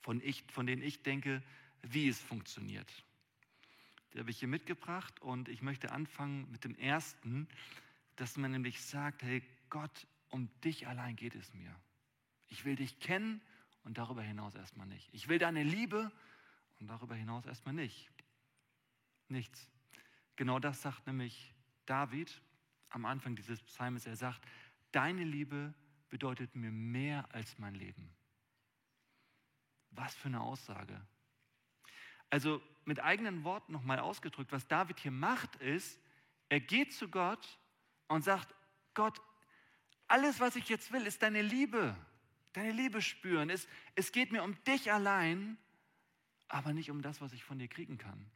von, 0.00 0.20
ich, 0.22 0.44
von 0.50 0.66
denen 0.66 0.82
ich 0.82 1.02
denke, 1.02 1.42
wie 1.82 2.08
es 2.08 2.20
funktioniert. 2.20 2.90
Die 4.12 4.20
habe 4.20 4.30
ich 4.30 4.38
hier 4.38 4.48
mitgebracht 4.48 5.20
und 5.20 5.48
ich 5.48 5.60
möchte 5.60 5.90
anfangen 5.90 6.48
mit 6.50 6.64
dem 6.64 6.76
ersten, 6.76 7.48
dass 8.16 8.36
man 8.36 8.52
nämlich 8.52 8.80
sagt, 8.80 9.22
hey 9.22 9.42
Gott, 9.70 10.06
um 10.34 10.50
dich 10.62 10.88
allein 10.88 11.14
geht 11.14 11.36
es 11.36 11.54
mir. 11.54 11.72
Ich 12.48 12.64
will 12.64 12.74
dich 12.74 12.98
kennen 12.98 13.40
und 13.84 13.98
darüber 13.98 14.20
hinaus 14.20 14.56
erstmal 14.56 14.88
nicht. 14.88 15.08
Ich 15.14 15.28
will 15.28 15.38
deine 15.38 15.62
Liebe 15.62 16.10
und 16.80 16.88
darüber 16.88 17.14
hinaus 17.14 17.46
erstmal 17.46 17.72
nicht. 17.72 18.10
Nichts. 19.28 19.70
Genau 20.34 20.58
das 20.58 20.82
sagt 20.82 21.06
nämlich 21.06 21.54
David 21.86 22.42
am 22.88 23.04
Anfang 23.04 23.36
dieses 23.36 23.62
Psalmes. 23.62 24.06
Er 24.06 24.16
sagt, 24.16 24.44
deine 24.90 25.22
Liebe 25.22 25.72
bedeutet 26.08 26.56
mir 26.56 26.72
mehr 26.72 27.32
als 27.32 27.56
mein 27.60 27.76
Leben. 27.76 28.12
Was 29.92 30.16
für 30.16 30.26
eine 30.26 30.40
Aussage. 30.40 31.00
Also 32.28 32.60
mit 32.84 32.98
eigenen 32.98 33.44
Worten 33.44 33.70
nochmal 33.70 34.00
ausgedrückt, 34.00 34.50
was 34.50 34.66
David 34.66 34.98
hier 34.98 35.12
macht, 35.12 35.54
ist, 35.56 36.00
er 36.48 36.58
geht 36.58 36.92
zu 36.92 37.08
Gott 37.08 37.56
und 38.08 38.24
sagt, 38.24 38.52
Gott, 38.94 39.22
alles, 40.14 40.38
was 40.38 40.54
ich 40.54 40.68
jetzt 40.68 40.92
will, 40.92 41.08
ist 41.08 41.24
deine 41.24 41.42
Liebe, 41.42 41.96
deine 42.52 42.70
Liebe 42.70 43.02
spüren. 43.02 43.50
Es, 43.50 43.66
es 43.96 44.12
geht 44.12 44.30
mir 44.30 44.44
um 44.44 44.54
dich 44.62 44.92
allein, 44.92 45.58
aber 46.46 46.72
nicht 46.72 46.92
um 46.92 47.02
das, 47.02 47.20
was 47.20 47.32
ich 47.32 47.42
von 47.42 47.58
dir 47.58 47.66
kriegen 47.66 47.98
kann. 47.98 48.30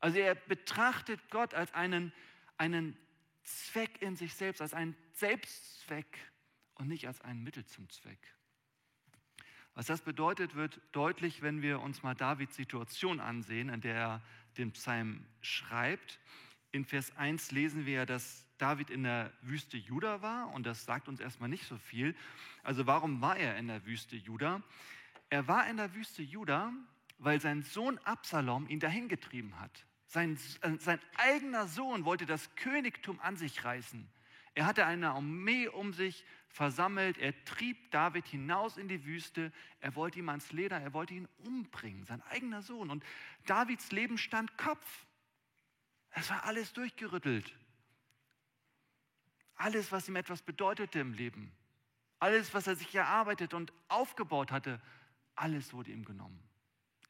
Also 0.00 0.18
er 0.18 0.34
betrachtet 0.34 1.20
Gott 1.28 1.52
als 1.52 1.74
einen, 1.74 2.14
einen 2.56 2.96
Zweck 3.42 4.00
in 4.00 4.16
sich 4.16 4.32
selbst, 4.32 4.62
als 4.62 4.72
einen 4.72 4.96
Selbstzweck 5.12 6.18
und 6.76 6.88
nicht 6.88 7.06
als 7.06 7.20
ein 7.20 7.42
Mittel 7.42 7.66
zum 7.66 7.90
Zweck. 7.90 8.34
Was 9.74 9.84
das 9.84 10.00
bedeutet, 10.00 10.54
wird 10.54 10.80
deutlich, 10.92 11.42
wenn 11.42 11.60
wir 11.60 11.80
uns 11.80 12.02
mal 12.02 12.14
Davids 12.14 12.56
Situation 12.56 13.20
ansehen, 13.20 13.68
in 13.68 13.82
der 13.82 13.94
er 13.94 14.22
den 14.56 14.72
Psalm 14.72 15.26
schreibt. 15.42 16.20
In 16.70 16.86
Vers 16.86 17.14
1 17.18 17.50
lesen 17.50 17.84
wir, 17.84 18.06
dass 18.06 18.46
David 18.62 18.90
in 18.90 19.02
der 19.02 19.32
Wüste 19.42 19.76
Juda 19.76 20.22
war 20.22 20.52
und 20.52 20.66
das 20.66 20.84
sagt 20.84 21.08
uns 21.08 21.18
erstmal 21.18 21.48
nicht 21.48 21.66
so 21.66 21.76
viel. 21.78 22.14
Also 22.62 22.86
warum 22.86 23.20
war 23.20 23.36
er 23.36 23.56
in 23.56 23.66
der 23.66 23.84
Wüste 23.86 24.14
Juda? 24.14 24.62
Er 25.30 25.48
war 25.48 25.66
in 25.66 25.78
der 25.78 25.92
Wüste 25.96 26.22
Juda, 26.22 26.72
weil 27.18 27.40
sein 27.40 27.62
Sohn 27.62 27.98
Absalom 28.04 28.68
ihn 28.68 28.78
dahin 28.78 29.08
getrieben 29.08 29.58
hat. 29.58 29.84
Sein, 30.06 30.38
äh, 30.60 30.76
sein 30.78 31.00
eigener 31.16 31.66
Sohn 31.66 32.04
wollte 32.04 32.24
das 32.24 32.54
Königtum 32.54 33.18
an 33.18 33.34
sich 33.36 33.64
reißen. 33.64 34.08
Er 34.54 34.66
hatte 34.66 34.86
eine 34.86 35.10
Armee 35.10 35.66
um 35.66 35.92
sich 35.92 36.24
versammelt. 36.46 37.18
Er 37.18 37.44
trieb 37.44 37.90
David 37.90 38.28
hinaus 38.28 38.76
in 38.76 38.86
die 38.86 39.04
Wüste. 39.04 39.52
Er 39.80 39.96
wollte 39.96 40.20
ihm 40.20 40.28
ans 40.28 40.52
Leder, 40.52 40.80
er 40.80 40.92
wollte 40.92 41.14
ihn 41.14 41.28
umbringen, 41.38 42.04
sein 42.04 42.22
eigener 42.30 42.62
Sohn. 42.62 42.90
Und 42.90 43.02
Davids 43.46 43.90
Leben 43.90 44.18
stand 44.18 44.56
Kopf. 44.56 45.06
Es 46.10 46.30
war 46.30 46.44
alles 46.44 46.72
durchgerüttelt. 46.74 47.52
Alles, 49.56 49.92
was 49.92 50.08
ihm 50.08 50.16
etwas 50.16 50.42
bedeutete 50.42 50.98
im 50.98 51.12
Leben. 51.12 51.52
Alles, 52.18 52.54
was 52.54 52.66
er 52.66 52.76
sich 52.76 52.94
erarbeitet 52.94 53.54
und 53.54 53.72
aufgebaut 53.88 54.52
hatte, 54.52 54.80
alles 55.34 55.72
wurde 55.72 55.90
ihm 55.90 56.04
genommen. 56.04 56.42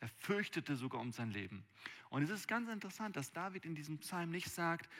Er 0.01 0.09
fürchtete 0.09 0.75
sogar 0.75 1.01
um 1.01 1.13
sein 1.13 1.31
Leben. 1.31 1.65
Und 2.11 2.23
es 2.23 2.31
ist 2.31 2.49
ganz 2.49 2.69
interessant, 2.69 3.17
dass 3.17 3.33
David 3.33 3.65
in 3.65 3.75
diesem 3.75 3.99
Psalm 3.99 4.31
nicht 4.31 4.51
sagt, 4.51 4.91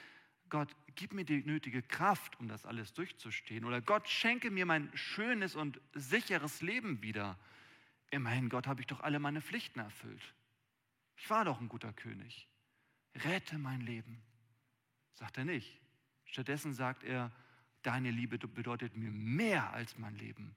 Gott, 0.49 0.69
gib 0.95 1.13
mir 1.13 1.25
die 1.25 1.43
nötige 1.43 1.81
Kraft, 1.81 2.39
um 2.39 2.47
das 2.47 2.65
alles 2.65 2.93
durchzustehen. 2.93 3.65
Oder 3.65 3.81
Gott, 3.81 4.07
schenke 4.07 4.51
mir 4.51 4.65
mein 4.65 4.89
schönes 4.95 5.55
und 5.55 5.81
sicheres 5.93 6.61
Leben 6.61 7.01
wieder. 7.01 7.37
Immerhin, 8.11 8.49
Gott, 8.49 8.67
habe 8.67 8.81
ich 8.81 8.87
doch 8.87 9.01
alle 9.01 9.19
meine 9.19 9.41
Pflichten 9.41 9.79
erfüllt. 9.79 10.33
Ich 11.17 11.29
war 11.29 11.43
doch 11.43 11.59
ein 11.59 11.69
guter 11.69 11.91
König. 11.93 12.47
Rette 13.15 13.57
mein 13.57 13.81
Leben. 13.81 14.21
Sagt 15.13 15.37
er 15.37 15.45
nicht. 15.45 15.82
Stattdessen 16.33 16.73
sagt 16.73 17.03
er, 17.03 17.31
deine 17.83 18.09
Liebe 18.09 18.39
bedeutet 18.39 18.97
mir 18.97 19.11
mehr 19.11 19.71
als 19.71 19.99
mein 19.99 20.15
Leben. 20.15 20.55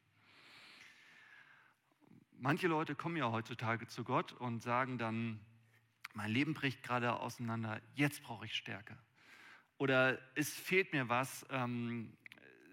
Manche 2.38 2.66
Leute 2.66 2.94
kommen 2.94 3.18
ja 3.18 3.30
heutzutage 3.30 3.86
zu 3.86 4.02
Gott 4.02 4.32
und 4.32 4.62
sagen 4.62 4.96
dann, 4.96 5.38
mein 6.14 6.30
Leben 6.30 6.54
bricht 6.54 6.82
gerade 6.82 7.20
auseinander, 7.20 7.82
jetzt 7.94 8.22
brauche 8.22 8.46
ich 8.46 8.54
Stärke 8.54 8.96
oder 9.76 10.18
es 10.34 10.48
fehlt 10.56 10.94
mir 10.94 11.10
was, 11.10 11.44
ähm, 11.50 12.16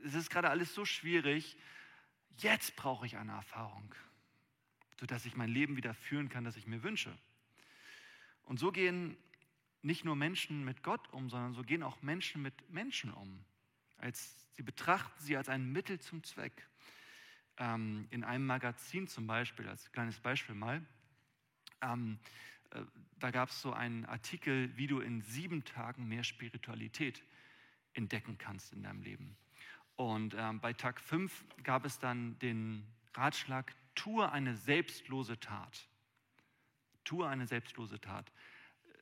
es 0.06 0.14
ist 0.14 0.30
gerade 0.30 0.50
alles 0.50 0.74
so 0.74 0.86
schwierig, 0.86 1.58
jetzt 2.38 2.78
brauche 2.78 3.06
ich 3.06 3.18
eine 3.18 3.34
Erfahrung, 3.34 3.94
sodass 4.98 5.26
ich 5.26 5.36
mein 5.36 5.50
Leben 5.50 5.76
wieder 5.76 5.94
führen 5.94 6.30
kann, 6.30 6.46
das 6.46 6.56
ich 6.56 6.68
mir 6.68 6.84
wünsche. 6.84 7.14
Und 8.44 8.60
so 8.60 8.72
gehen 8.72 9.18
nicht 9.84 10.06
nur 10.06 10.16
Menschen 10.16 10.64
mit 10.64 10.82
Gott 10.82 11.12
um, 11.14 11.30
sondern 11.30 11.54
so 11.54 11.62
gehen 11.62 11.84
auch 11.84 12.02
Menschen 12.02 12.42
mit 12.42 12.70
Menschen 12.72 13.14
um. 13.14 13.44
Als, 13.98 14.48
sie 14.54 14.64
betrachten 14.64 15.22
sie 15.22 15.38
als 15.38 15.50
ein 15.50 15.72
Mittel 15.72 16.00
zum 16.00 16.24
Zweck. 16.24 16.68
Ähm, 17.58 18.08
in 18.10 18.24
einem 18.24 18.46
Magazin 18.46 19.08
zum 19.08 19.28
Beispiel, 19.28 19.68
als 19.68 19.92
kleines 19.92 20.20
Beispiel 20.20 20.56
mal, 20.56 20.82
ähm, 21.82 22.18
äh, 22.72 22.82
da 23.20 23.32
gab 23.32 23.50
es 23.50 23.62
so 23.62 23.74
einen 23.74 24.06
Artikel, 24.06 24.76
wie 24.78 24.88
du 24.88 25.00
in 25.00 25.22
sieben 25.22 25.64
Tagen 25.64 26.08
mehr 26.08 26.24
Spiritualität 26.24 27.22
entdecken 27.94 28.38
kannst 28.38 28.74
in 28.74 28.84
deinem 28.84 29.02
Leben. 29.02 29.38
Und 29.96 30.34
ähm, 30.36 30.60
bei 30.60 30.74
Tag 30.74 31.00
5 31.00 31.46
gab 31.64 31.86
es 31.86 32.00
dann 32.00 32.40
den 32.40 32.88
Ratschlag, 33.14 33.76
tue 33.96 34.32
eine 34.32 34.56
selbstlose 34.56 35.40
Tat. 35.40 35.88
Tue 37.04 37.28
eine 37.28 37.46
selbstlose 37.46 38.00
Tat. 38.00 38.32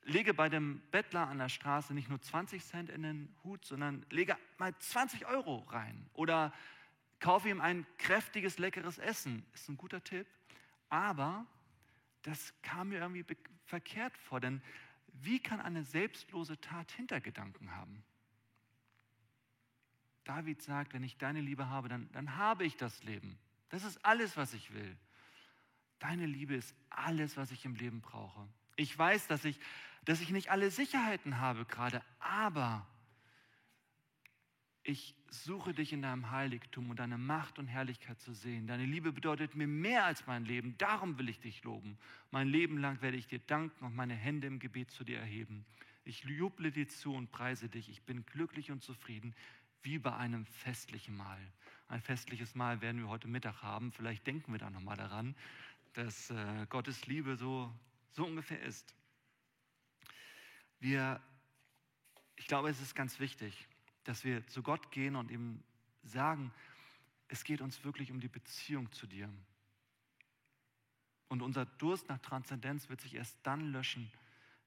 Lege 0.04 0.34
bei 0.34 0.50
dem 0.50 0.82
Bettler 0.92 1.28
an 1.28 1.38
der 1.38 1.50
Straße 1.50 1.94
nicht 1.94 2.10
nur 2.10 2.22
20 2.22 2.64
Cent 2.64 2.90
in 2.90 3.04
den 3.04 3.36
Hut, 3.44 3.64
sondern 3.66 4.06
lege 4.10 4.36
mal 4.58 4.76
20 4.78 5.28
Euro 5.28 5.58
rein. 5.70 6.10
Oder 6.14 6.54
kaufe 7.20 7.50
ihm 7.50 7.62
ein 7.62 7.86
kräftiges, 7.98 8.58
leckeres 8.58 8.98
Essen. 8.98 9.46
Ist 9.54 9.70
ein 9.70 9.78
guter 9.78 10.04
Tipp. 10.04 10.28
Aber 10.90 11.46
das 12.24 12.54
kam 12.62 12.90
mir 12.90 13.00
irgendwie 13.00 13.26
verkehrt 13.66 14.18
vor, 14.18 14.40
denn 14.40 14.62
wie 15.14 15.40
kann 15.40 15.62
eine 15.62 15.84
selbstlose 15.84 16.60
Tat 16.60 16.92
Hintergedanken 16.92 17.76
haben? 17.76 18.04
David 20.24 20.62
sagt, 20.62 20.94
wenn 20.94 21.04
ich 21.04 21.18
deine 21.18 21.42
Liebe 21.42 21.70
habe, 21.70 21.90
dann, 21.90 22.10
dann 22.12 22.38
habe 22.38 22.64
ich 22.64 22.78
das 22.78 23.04
Leben. 23.04 23.38
Das 23.70 23.84
ist 23.84 24.04
alles, 24.06 24.38
was 24.38 24.54
ich 24.54 24.74
will. 24.74 24.98
Deine 26.00 26.26
Liebe 26.26 26.56
ist 26.56 26.76
alles, 26.90 27.38
was 27.38 27.52
ich 27.52 27.66
im 27.66 27.76
Leben 27.76 28.02
brauche. 28.02 28.48
Ich 28.76 28.98
weiß, 28.98 29.28
dass 29.28 29.46
ich, 29.46 29.60
dass 30.06 30.22
ich 30.22 30.30
nicht 30.30 30.50
alle 30.50 30.72
Sicherheiten 30.72 31.40
habe 31.40 31.66
gerade, 31.66 32.02
aber 32.20 32.86
ich 34.84 35.16
suche 35.30 35.74
dich 35.74 35.94
in 35.94 36.02
deinem 36.02 36.32
Heiligtum 36.32 36.90
und 36.90 37.00
deine 37.00 37.18
Macht 37.18 37.60
und 37.60 37.68
Herrlichkeit 37.68 38.20
zu 38.20 38.34
sehen. 38.34 38.66
Deine 38.66 38.86
Liebe 38.86 39.12
bedeutet 39.12 39.56
mir 39.56 39.68
mehr 39.68 40.06
als 40.06 40.26
mein 40.26 40.44
Leben. 40.44 40.76
Darum 40.78 41.20
will 41.20 41.30
ich 41.30 41.40
dich 41.40 41.64
loben. 41.64 41.98
Mein 42.32 42.48
Leben 42.48 42.78
lang 42.80 43.02
werde 43.02 43.18
ich 43.18 43.28
dir 43.28 43.40
danken 43.40 43.86
und 43.86 43.96
meine 43.96 44.16
Hände 44.16 44.48
im 44.48 44.60
Gebet 44.60 44.90
zu 44.90 45.04
dir 45.04 45.20
erheben. 45.20 45.66
Ich 46.04 46.24
juble 46.24 46.72
dir 46.72 46.88
zu 46.88 47.14
und 47.14 47.32
preise 47.32 47.70
dich. 47.70 47.90
Ich 47.90 48.02
bin 48.02 48.26
glücklich 48.26 48.72
und 48.72 48.82
zufrieden, 48.82 49.36
wie 49.84 50.00
bei 50.00 50.16
einem 50.16 50.46
festlichen 50.46 51.16
Mahl. 51.16 51.40
Ein 51.88 52.02
festliches 52.02 52.56
Mahl 52.56 52.82
werden 52.82 53.02
wir 53.02 53.08
heute 53.08 53.28
Mittag 53.28 53.62
haben. 53.62 53.92
Vielleicht 53.92 54.26
denken 54.26 54.52
wir 54.52 54.60
da 54.60 54.70
nochmal 54.70 54.98
daran, 54.98 55.36
dass 55.94 56.32
äh, 56.32 56.66
Gottes 56.70 57.06
Liebe 57.06 57.36
so, 57.36 57.72
so 58.12 58.26
ungefähr 58.26 58.62
ist. 58.62 58.94
Wir, 60.80 61.22
ich 62.36 62.48
glaube, 62.48 62.70
es 62.70 62.82
ist 62.82 62.96
ganz 62.96 63.20
wichtig, 63.20 63.68
dass 64.04 64.24
wir 64.24 64.46
zu 64.48 64.64
Gott 64.64 64.92
gehen 64.92 65.16
und 65.16 65.32
ihm 65.32 65.64
sagen, 66.04 66.52
es 67.28 67.44
geht 67.44 67.62
uns 67.62 67.84
wirklich 67.84 68.12
um 68.12 68.20
die 68.20 68.28
Beziehung 68.28 68.92
zu 68.92 69.08
dir. 69.08 69.30
Und 71.30 71.42
unser 71.42 71.66
Durst 71.66 72.10
nach 72.10 72.20
Transzendenz 72.20 72.90
wird 72.90 73.00
sich 73.00 73.16
erst 73.16 73.38
dann 73.44 73.72
löschen, 73.72 74.12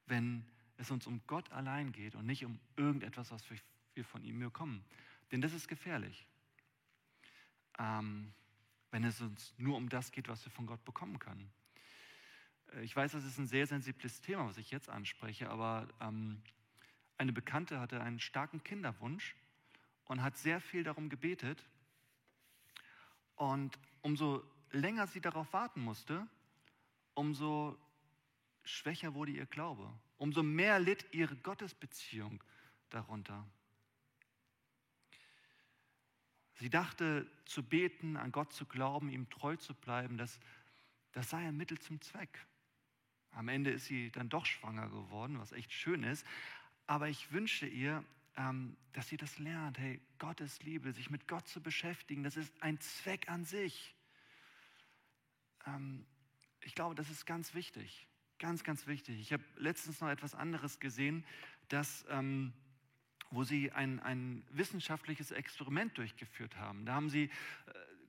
wenn 0.06 0.44
es 0.78 0.90
uns 0.90 1.06
um 1.06 1.20
Gott 1.26 1.52
allein 1.52 1.92
geht 1.92 2.14
und 2.14 2.26
nicht 2.26 2.44
um 2.44 2.58
irgendetwas, 2.76 3.30
was 3.30 3.44
wir 3.94 4.04
von 4.04 4.24
ihm 4.24 4.40
bekommen. 4.40 4.84
Denn 5.30 5.40
das 5.40 5.52
ist 5.52 5.68
gefährlich, 5.68 6.26
ähm, 7.78 8.32
wenn 8.90 9.04
es 9.04 9.20
uns 9.20 9.52
nur 9.58 9.76
um 9.76 9.88
das 9.88 10.10
geht, 10.10 10.28
was 10.28 10.44
wir 10.44 10.52
von 10.52 10.66
Gott 10.66 10.84
bekommen 10.84 11.18
können. 11.18 11.50
Ich 12.82 12.96
weiß, 12.96 13.12
das 13.12 13.24
ist 13.24 13.38
ein 13.38 13.46
sehr 13.46 13.66
sensibles 13.66 14.20
Thema, 14.20 14.46
was 14.46 14.58
ich 14.58 14.70
jetzt 14.70 14.88
anspreche, 14.88 15.48
aber 15.48 15.88
ähm, 16.00 16.42
eine 17.18 17.32
Bekannte 17.32 17.78
hatte 17.78 18.00
einen 18.00 18.18
starken 18.18 18.64
Kinderwunsch 18.64 19.36
und 20.06 20.22
hat 20.22 20.36
sehr 20.36 20.60
viel 20.60 20.82
darum 20.82 21.08
gebetet. 21.08 21.64
Und 23.36 23.78
umso 24.02 24.42
länger 24.72 25.06
sie 25.06 25.20
darauf 25.20 25.52
warten 25.52 25.82
musste, 25.82 26.26
umso 27.14 27.78
schwächer 28.64 29.14
wurde 29.14 29.32
ihr 29.32 29.46
Glaube, 29.46 29.88
umso 30.16 30.42
mehr 30.42 30.80
litt 30.80 31.06
ihre 31.12 31.36
Gottesbeziehung 31.36 32.42
darunter. 32.90 33.46
Sie 36.54 36.70
dachte, 36.70 37.30
zu 37.44 37.62
beten, 37.62 38.16
an 38.16 38.32
Gott 38.32 38.52
zu 38.52 38.64
glauben, 38.66 39.10
ihm 39.10 39.28
treu 39.30 39.56
zu 39.56 39.74
bleiben, 39.74 40.16
das, 40.16 40.40
das 41.12 41.30
sei 41.30 41.46
ein 41.46 41.56
Mittel 41.56 41.78
zum 41.78 42.00
Zweck. 42.00 42.46
Am 43.34 43.48
Ende 43.48 43.70
ist 43.70 43.86
sie 43.86 44.10
dann 44.10 44.28
doch 44.28 44.46
schwanger 44.46 44.88
geworden, 44.88 45.38
was 45.38 45.52
echt 45.52 45.72
schön 45.72 46.02
ist. 46.02 46.26
Aber 46.86 47.08
ich 47.08 47.32
wünsche 47.32 47.66
ihr, 47.66 48.04
ähm, 48.36 48.76
dass 48.92 49.08
sie 49.08 49.16
das 49.16 49.38
lernt. 49.38 49.78
Hey, 49.78 50.00
Gottes 50.18 50.62
Liebe, 50.62 50.92
sich 50.92 51.10
mit 51.10 51.28
Gott 51.28 51.46
zu 51.48 51.60
beschäftigen, 51.60 52.22
das 52.22 52.36
ist 52.36 52.52
ein 52.62 52.80
Zweck 52.80 53.28
an 53.28 53.44
sich. 53.44 53.94
Ähm, 55.66 56.04
ich 56.60 56.74
glaube, 56.74 56.94
das 56.94 57.10
ist 57.10 57.26
ganz 57.26 57.54
wichtig. 57.54 58.06
Ganz, 58.38 58.64
ganz 58.64 58.86
wichtig. 58.86 59.20
Ich 59.20 59.32
habe 59.32 59.44
letztens 59.56 60.00
noch 60.00 60.08
etwas 60.08 60.34
anderes 60.34 60.80
gesehen, 60.80 61.24
dass, 61.68 62.04
ähm, 62.10 62.52
wo 63.30 63.44
sie 63.44 63.72
ein, 63.72 64.00
ein 64.00 64.44
wissenschaftliches 64.50 65.30
Experiment 65.30 65.96
durchgeführt 65.96 66.56
haben. 66.56 66.84
Da 66.84 66.94
haben 66.94 67.10
sie 67.10 67.24
äh, 67.24 67.30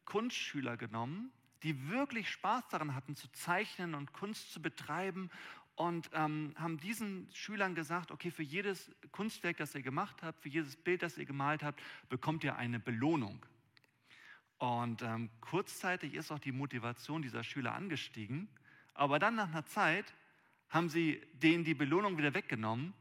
Kunstschüler 0.05 0.77
genommen, 0.77 1.31
die 1.65 1.89
wirklich 1.89 2.29
Spaß 2.29 2.67
daran 2.69 2.93
hatten, 2.93 3.15
zu 3.15 3.27
zeichnen 3.31 3.95
und 3.95 4.13
Kunst 4.13 4.53
zu 4.53 4.61
betreiben 4.61 5.31
und 5.73 6.11
ähm, 6.13 6.53
haben 6.57 6.77
diesen 6.77 7.27
Schülern 7.33 7.73
gesagt, 7.73 8.11
okay, 8.11 8.29
für 8.29 8.43
jedes 8.43 8.95
Kunstwerk, 9.11 9.57
das 9.57 9.73
ihr 9.73 9.81
gemacht 9.81 10.21
habt, 10.21 10.41
für 10.43 10.49
jedes 10.49 10.75
Bild, 10.75 11.01
das 11.01 11.17
ihr 11.17 11.25
gemalt 11.25 11.63
habt, 11.63 11.81
bekommt 12.07 12.43
ihr 12.43 12.55
eine 12.55 12.79
Belohnung. 12.79 13.43
Und 14.59 15.01
ähm, 15.01 15.31
kurzzeitig 15.41 16.13
ist 16.13 16.31
auch 16.31 16.37
die 16.37 16.51
Motivation 16.51 17.23
dieser 17.23 17.43
Schüler 17.43 17.73
angestiegen, 17.73 18.47
aber 18.93 19.17
dann 19.17 19.33
nach 19.33 19.49
einer 19.49 19.65
Zeit 19.65 20.13
haben 20.69 20.87
sie 20.87 21.19
denen 21.33 21.63
die 21.63 21.73
Belohnung 21.73 22.15
wieder 22.19 22.35
weggenommen 22.35 22.93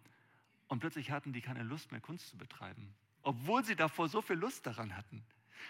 und 0.68 0.80
plötzlich 0.80 1.11
hatten 1.11 1.35
die 1.35 1.42
keine 1.42 1.64
Lust 1.64 1.92
mehr, 1.92 2.00
Kunst 2.00 2.30
zu 2.30 2.38
betreiben, 2.38 2.94
obwohl 3.21 3.62
sie 3.62 3.76
davor 3.76 4.09
so 4.09 4.23
viel 4.23 4.37
Lust 4.37 4.66
daran 4.66 4.97
hatten. 4.97 5.23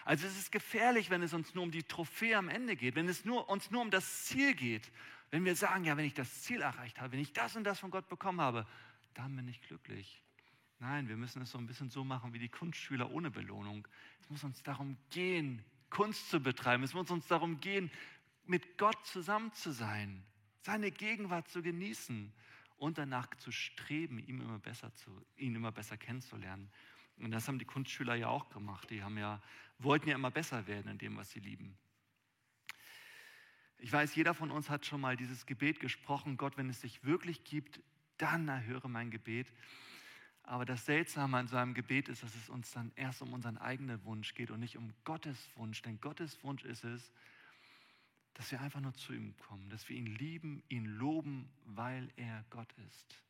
Also 0.05 0.27
es 0.27 0.37
ist 0.39 0.53
gefährlich, 0.53 1.11
wenn 1.11 1.23
es 1.23 1.33
uns 1.33 1.55
nur 1.55 1.65
um 1.65 1.71
die 1.71 1.83
Trophäe 1.83 2.37
am 2.37 2.49
Ende 2.49 2.77
geht, 2.77 2.95
wenn 2.95 3.09
es 3.09 3.25
nur, 3.25 3.49
uns 3.49 3.71
nur 3.71 3.83
um 3.83 3.91
das 3.91 4.25
Ziel 4.25 4.55
geht. 4.55 4.91
Wenn 5.31 5.45
wir 5.45 5.57
sagen, 5.57 5.85
ja, 5.85 5.97
wenn 5.97 6.05
ich 6.05 6.15
das 6.15 6.43
Ziel 6.43 6.63
erreicht 6.63 7.01
habe, 7.01 7.13
wenn 7.13 7.21
ich 7.21 7.33
das 7.33 7.57
und 7.57 7.65
das 7.65 7.81
von 7.81 7.91
Gott 7.91 8.09
bekommen 8.09 8.41
habe, 8.41 8.67
dann 9.15 9.35
bin 9.35 9.49
ich 9.49 9.61
glücklich. 9.63 10.23
Nein, 10.79 11.09
wir 11.09 11.17
müssen 11.17 11.43
es 11.43 11.51
so 11.51 11.59
ein 11.59 11.67
bisschen 11.67 11.91
so 11.91 12.05
machen 12.05 12.33
wie 12.35 12.39
die 12.39 12.49
Kunstschüler 12.49 13.11
ohne 13.11 13.31
Belohnung. 13.31 13.87
Es 14.21 14.31
muss 14.31 14.45
uns 14.45 14.63
darum 14.63 14.97
gehen, 15.11 15.65
Kunst 15.91 16.31
zu 16.31 16.41
betreiben. 16.41 16.83
Es 16.83 16.95
muss 16.95 17.11
uns 17.11 17.27
darum 17.27 17.61
gehen, 17.61 17.91
mit 18.47 18.77
Gott 18.79 19.07
zusammen 19.07 19.53
zu 19.53 19.73
sein, 19.73 20.23
seine 20.61 20.91
Gegenwart 20.91 21.49
zu 21.49 21.63
genießen 21.63 22.33
und 22.77 22.99
danach 22.99 23.35
zu 23.37 23.53
streben, 23.53 24.19
ihm 24.19 24.41
immer 24.41 24.59
besser 24.59 24.93
zu, 24.95 25.11
ihn 25.37 25.55
immer 25.55 25.73
besser 25.73 25.97
kennenzulernen. 25.97 26.71
Und 27.19 27.31
das 27.31 27.47
haben 27.49 27.59
die 27.59 27.65
Kunstschüler 27.65 28.15
ja 28.15 28.29
auch 28.29 28.51
gemacht. 28.51 28.91
Die 28.91 29.03
haben 29.03 29.19
ja, 29.19 29.41
wollten 29.79 30.09
ja 30.09 30.15
immer 30.15 30.31
besser 30.31 30.67
werden 30.67 30.91
in 30.91 30.99
dem, 30.99 31.17
was 31.17 31.31
sie 31.31 31.41
lieben. 31.41 31.77
Ich 33.79 33.93
weiß, 33.93 34.15
jeder 34.15 34.35
von 34.35 34.51
uns 34.51 34.71
hat 34.71 34.87
schon 34.87 35.01
mal 35.01 35.17
dieses 35.17 35.47
Gebet 35.47 35.81
gesprochen, 35.81 36.37
Gott, 36.37 36.57
wenn 36.57 36.71
es 36.71 36.81
dich 36.81 37.05
wirklich 37.05 37.45
gibt, 37.45 37.81
dann 38.17 38.49
erhöre 38.49 38.89
mein 38.89 39.11
Gebet. 39.11 39.53
Aber 40.43 40.65
das 40.65 40.85
Seltsame 40.85 41.39
an 41.39 41.49
so 41.49 41.57
einem 41.57 41.75
Gebet 41.75 42.09
ist, 42.09 42.23
dass 42.23 42.35
es 42.35 42.49
uns 42.49 42.71
dann 42.71 42.93
erst 42.97 43.23
um 43.23 43.33
unseren 43.33 43.59
eigenen 43.59 44.03
Wunsch 44.05 44.35
geht 44.35 44.51
und 44.51 44.61
nicht 44.61 44.77
um 44.77 44.93
Gottes 45.05 45.51
Wunsch. 45.57 45.81
Denn 45.83 46.01
Gottes 46.01 46.43
Wunsch 46.45 46.65
ist 46.65 46.85
es, 46.85 47.13
dass 48.35 48.51
wir 48.51 48.61
einfach 48.61 48.81
nur 48.81 48.95
zu 48.95 49.13
ihm 49.13 49.37
kommen, 49.39 49.71
dass 49.71 49.89
wir 49.89 49.97
ihn 49.97 50.07
lieben, 50.07 50.63
ihn 50.69 50.87
loben, 50.87 51.49
weil 51.65 52.11
er 52.17 52.45
Gott 52.51 52.73
ist. 52.87 53.24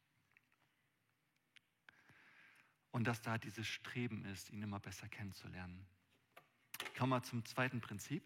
Und 2.94 3.08
dass 3.08 3.20
da 3.20 3.38
dieses 3.38 3.66
Streben 3.66 4.24
ist, 4.26 4.50
ihn 4.50 4.62
immer 4.62 4.78
besser 4.78 5.08
kennenzulernen. 5.08 5.84
Kommen 6.96 7.10
wir 7.10 7.24
zum 7.24 7.44
zweiten 7.44 7.80
Prinzip. 7.80 8.22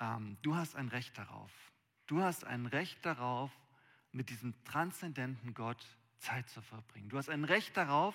Ähm, 0.00 0.38
du 0.40 0.56
hast 0.56 0.76
ein 0.76 0.88
Recht 0.88 1.18
darauf. 1.18 1.52
Du 2.06 2.22
hast 2.22 2.44
ein 2.44 2.64
Recht 2.64 3.04
darauf, 3.04 3.50
mit 4.12 4.30
diesem 4.30 4.54
transzendenten 4.64 5.52
Gott 5.52 5.86
Zeit 6.20 6.48
zu 6.48 6.62
verbringen. 6.62 7.10
Du 7.10 7.18
hast 7.18 7.28
ein 7.28 7.44
Recht 7.44 7.76
darauf, 7.76 8.14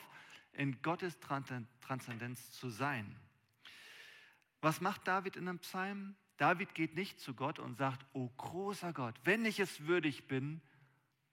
in 0.52 0.82
Gottes 0.82 1.20
Transzendenz 1.20 2.52
zu 2.54 2.72
sein. 2.72 3.16
Was 4.62 4.82
macht 4.82 5.08
David 5.08 5.36
in 5.36 5.48
einem 5.48 5.60
Psalm? 5.60 6.16
David 6.38 6.74
geht 6.74 6.96
nicht 6.96 7.20
zu 7.20 7.36
Gott 7.36 7.60
und 7.60 7.76
sagt, 7.76 8.04
oh 8.14 8.30
großer 8.30 8.94
Gott, 8.94 9.14
wenn 9.26 9.46
ich 9.46 9.60
es 9.60 9.86
würdig 9.86 10.28
bin, 10.28 10.60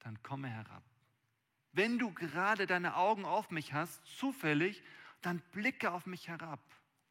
dann 0.01 0.23
komme 0.23 0.49
herab. 0.49 0.85
Wenn 1.77 1.99
du 1.99 2.11
gerade 2.11 2.67
deine 2.67 2.97
Augen 2.97 3.27
auf 3.27 3.51
mich 3.51 3.75
hast, 3.75 4.03
zufällig, 4.07 4.83
dann 5.21 5.43
blicke 5.53 5.93
auf 5.93 6.07
mich 6.07 6.27
herab. 6.27 6.61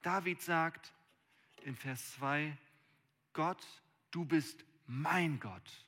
David 0.01 0.41
sagt 0.41 0.91
in 1.61 1.75
Vers 1.75 2.13
2, 2.13 2.57
Gott, 3.33 3.63
du 4.09 4.25
bist 4.25 4.65
mein 4.87 5.39
Gott. 5.39 5.85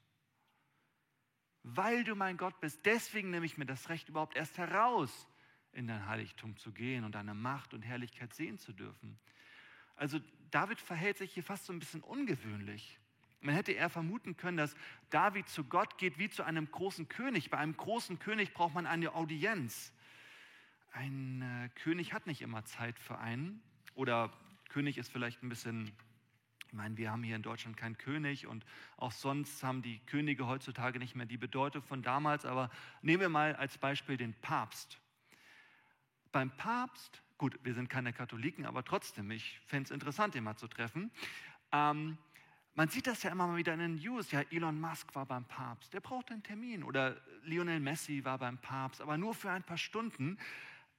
Weil 1.64 2.04
du 2.04 2.14
mein 2.14 2.38
Gott 2.38 2.60
bist, 2.60 2.86
deswegen 2.86 3.32
nehme 3.32 3.48
ich 3.48 3.58
mir 3.58 3.66
das 3.66 3.90
Recht 3.90 4.10
überhaupt 4.10 4.36
erst 4.36 4.60
heraus, 4.60 5.28
in 5.72 5.88
dein 5.88 6.06
Heiligtum 6.06 6.56
zu 6.58 6.72
gehen 6.72 7.04
und 7.04 7.16
deine 7.16 7.34
Macht 7.34 7.74
und 7.74 7.82
Herrlichkeit 7.82 8.36
sehen 8.36 8.60
zu 8.60 8.74
dürfen. 8.74 9.20
Also 9.96 10.20
David 10.52 10.80
verhält 10.80 11.18
sich 11.18 11.34
hier 11.34 11.44
fast 11.44 11.66
so 11.66 11.74
ein 11.74 11.80
bisschen 11.80 12.04
ungewöhnlich. 12.04 13.00
Man 13.42 13.56
hätte 13.56 13.72
eher 13.72 13.90
vermuten 13.90 14.36
können, 14.38 14.58
dass 14.58 14.76
David 15.10 15.48
zu 15.48 15.64
Gott 15.64 15.98
geht 15.98 16.18
wie 16.18 16.30
zu 16.30 16.44
einem 16.44 16.70
großen 16.70 17.08
König. 17.08 17.50
Bei 17.50 17.58
einem 17.58 17.78
großen 17.78 18.20
König 18.20 18.54
braucht 18.54 18.74
man 18.74 18.86
eine 18.86 19.14
Audienz. 19.14 19.94
Ein 20.92 21.42
äh, 21.42 21.70
König 21.80 22.14
hat 22.14 22.28
nicht 22.28 22.42
immer 22.42 22.66
Zeit 22.66 22.98
für 23.00 23.20
einen. 23.20 23.62
Oder 23.94 24.32
König 24.70 24.98
ist 24.98 25.12
vielleicht 25.12 25.44
ein 25.44 25.50
bisschen, 25.50 25.92
ich 26.68 26.74
meine, 26.74 26.98
wir 26.98 27.12
haben 27.12 27.24
hier 27.24 27.36
in 27.36 27.44
Deutschland 27.44 27.78
keinen 27.78 27.98
König 27.98 28.48
und 28.48 28.66
auch 28.98 29.12
sonst 29.12 29.64
haben 29.64 29.82
die 29.82 30.00
Könige 30.08 30.48
heutzutage 30.48 30.98
nicht 30.98 31.16
mehr 31.16 31.26
die 31.26 31.38
Bedeutung 31.38 31.84
von 31.84 32.02
damals. 32.02 32.46
Aber 32.46 32.72
nehmen 33.02 33.22
wir 33.22 33.30
mal 33.30 33.56
als 33.56 33.78
Beispiel 33.78 34.18
den 34.18 34.34
Papst. 34.34 35.00
Beim 36.32 36.50
Papst 36.58 37.22
Gut, 37.38 37.60
wir 37.62 37.76
sind 37.76 37.88
keine 37.88 38.14
Katholiken, 38.14 38.66
aber 38.66 38.84
trotzdem, 38.84 39.30
ich 39.30 39.60
fände 39.68 39.84
es 39.86 39.92
interessant, 39.92 40.34
ihn 40.34 40.44
mal 40.44 40.56
zu 40.56 40.68
treffen. 40.68 41.12
Ähm, 41.72 42.18
man 42.78 42.90
sieht 42.90 43.08
das 43.08 43.24
ja 43.24 43.32
immer 43.32 43.48
mal 43.48 43.58
wieder 43.58 43.74
in 43.74 43.80
den 43.80 43.96
News. 43.96 44.30
Ja, 44.30 44.42
Elon 44.52 44.80
Musk 44.80 45.16
war 45.16 45.26
beim 45.26 45.46
Papst, 45.46 45.92
der 45.96 46.00
braucht 46.00 46.32
einen 46.32 46.44
Termin. 46.44 46.84
Oder 46.84 47.20
Lionel 47.42 47.80
Messi 47.80 48.24
war 48.24 48.38
beim 48.38 48.60
Papst, 48.60 49.02
aber 49.02 49.18
nur 49.18 49.34
für 49.34 49.50
ein 49.50 49.64
paar 49.64 49.80
Stunden. 49.80 50.38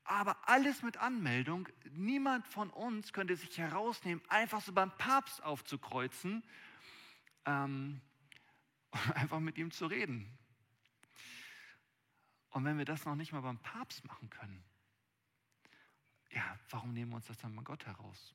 Aber 0.03 0.37
alles 0.49 0.83
mit 0.83 0.97
Anmeldung. 0.97 1.69
Niemand 1.93 2.49
von 2.49 2.71
uns 2.71 3.13
könnte 3.13 3.37
sich 3.37 3.57
herausnehmen, 3.59 4.21
einfach 4.29 4.61
so 4.61 4.73
beim 4.73 4.91
Papst 4.99 5.41
aufzukreuzen, 5.45 6.43
ähm, 7.45 8.01
einfach 9.15 9.39
mit 9.39 9.57
ihm 9.57 9.71
zu 9.71 9.87
reden. 9.87 10.37
Und 12.51 12.65
wenn 12.65 12.77
wir 12.77 12.87
das 12.87 13.05
noch 13.05 13.15
nicht 13.15 13.31
mal 13.31 13.43
beim 13.43 13.59
Papst 13.59 14.05
machen 14.05 14.29
können, 14.31 14.65
ja, 16.31 16.59
warum 16.71 16.93
nehmen 16.93 17.13
wir 17.13 17.17
uns 17.17 17.27
das 17.29 17.39
dann 17.39 17.55
bei 17.55 17.63
Gott 17.63 17.87
heraus? 17.87 18.35